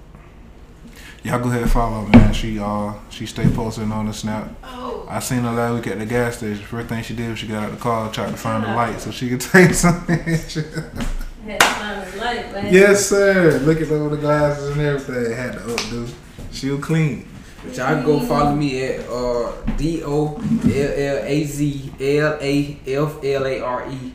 [1.23, 2.33] Y'all go ahead and follow man.
[2.33, 4.49] She uh she stay posting on the snap.
[4.63, 5.05] Oh.
[5.07, 6.63] I seen her last week at the gas station.
[6.65, 8.99] First thing she did was she got out the car, tried to find the light
[8.99, 10.17] so she could take something.
[10.17, 12.73] Had to find a light, man.
[12.73, 13.59] yes, sir.
[13.59, 15.35] Look at over the glasses and everything.
[15.35, 16.11] Had to updo.
[16.51, 17.27] She was clean.
[17.63, 20.39] But y'all can go follow me at uh, D O L
[20.73, 24.13] L A Z L A F L A R E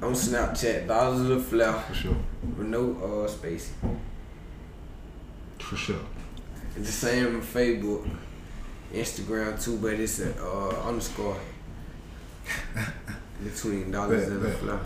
[0.00, 0.86] on Snapchat.
[0.86, 2.16] Dollars of the Flair For sure.
[2.56, 3.72] with no uh, space.
[5.58, 5.96] For sure.
[6.76, 8.08] It's the same on Facebook,
[8.92, 11.36] Instagram too, but it's a uh, underscore
[13.44, 14.58] between Dollars Bet, and the bet.
[14.58, 14.80] Flair.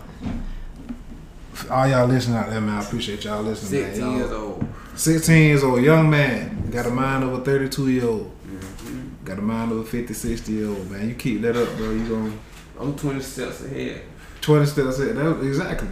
[1.71, 2.77] All y'all listening out there, man.
[2.77, 3.83] I appreciate y'all listening.
[3.85, 4.65] 16 Y'all- years old.
[4.95, 6.69] 16 years old, young man.
[6.71, 8.31] Got a mind of a 32 year old.
[8.47, 9.25] Mhm.
[9.25, 11.07] Got a mind of a 50, 60 year old, man.
[11.09, 11.91] You keep that up, bro.
[11.91, 12.31] You gonna
[12.79, 14.01] I'm 20 steps ahead.
[14.41, 15.15] 20 steps ahead.
[15.17, 15.87] That, exactly.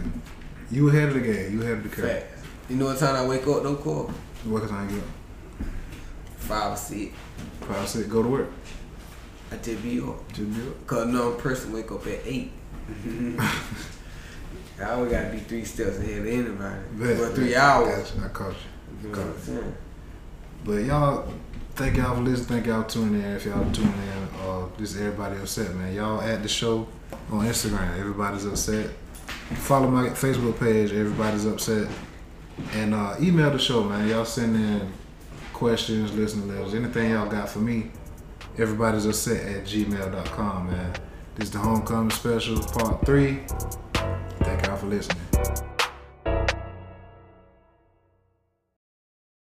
[0.70, 1.52] You ahead of the game.
[1.54, 2.10] You ahead of the curve.
[2.10, 2.26] Fact.
[2.68, 4.10] You know what time I wake up though, Cole?
[4.44, 5.10] What time you get up?
[6.44, 7.14] Five six.
[7.60, 8.50] Five, six, go to work.
[9.50, 10.28] I just be up.
[10.32, 10.86] Just be up.
[10.86, 12.52] Cause no person wake up at eight.
[14.80, 16.80] I always gotta be three steps ahead of anybody.
[16.92, 18.12] Bet, For three hours.
[18.22, 18.54] I caught
[19.02, 19.08] you.
[19.08, 19.74] You what I'm saying?
[20.64, 21.28] But y'all,
[21.74, 22.48] thank y'all for listening.
[22.48, 23.36] Thank y'all tuning in.
[23.36, 25.94] If y'all tuning in, uh, this is everybody upset, man.
[25.94, 26.88] Y'all at the show
[27.30, 27.98] on Instagram.
[27.98, 28.90] Everybody's upset.
[29.54, 30.92] Follow my Facebook page.
[30.92, 31.88] Everybody's upset.
[32.72, 34.08] And uh, email the show, man.
[34.08, 34.92] Y'all send in
[35.64, 37.90] questions, listening letters, anything y'all got for me.
[38.58, 40.92] Everybody's upset at gmail.com, man.
[41.36, 43.40] This is the homecoming special, part three.
[44.40, 45.73] Thank y'all for listening.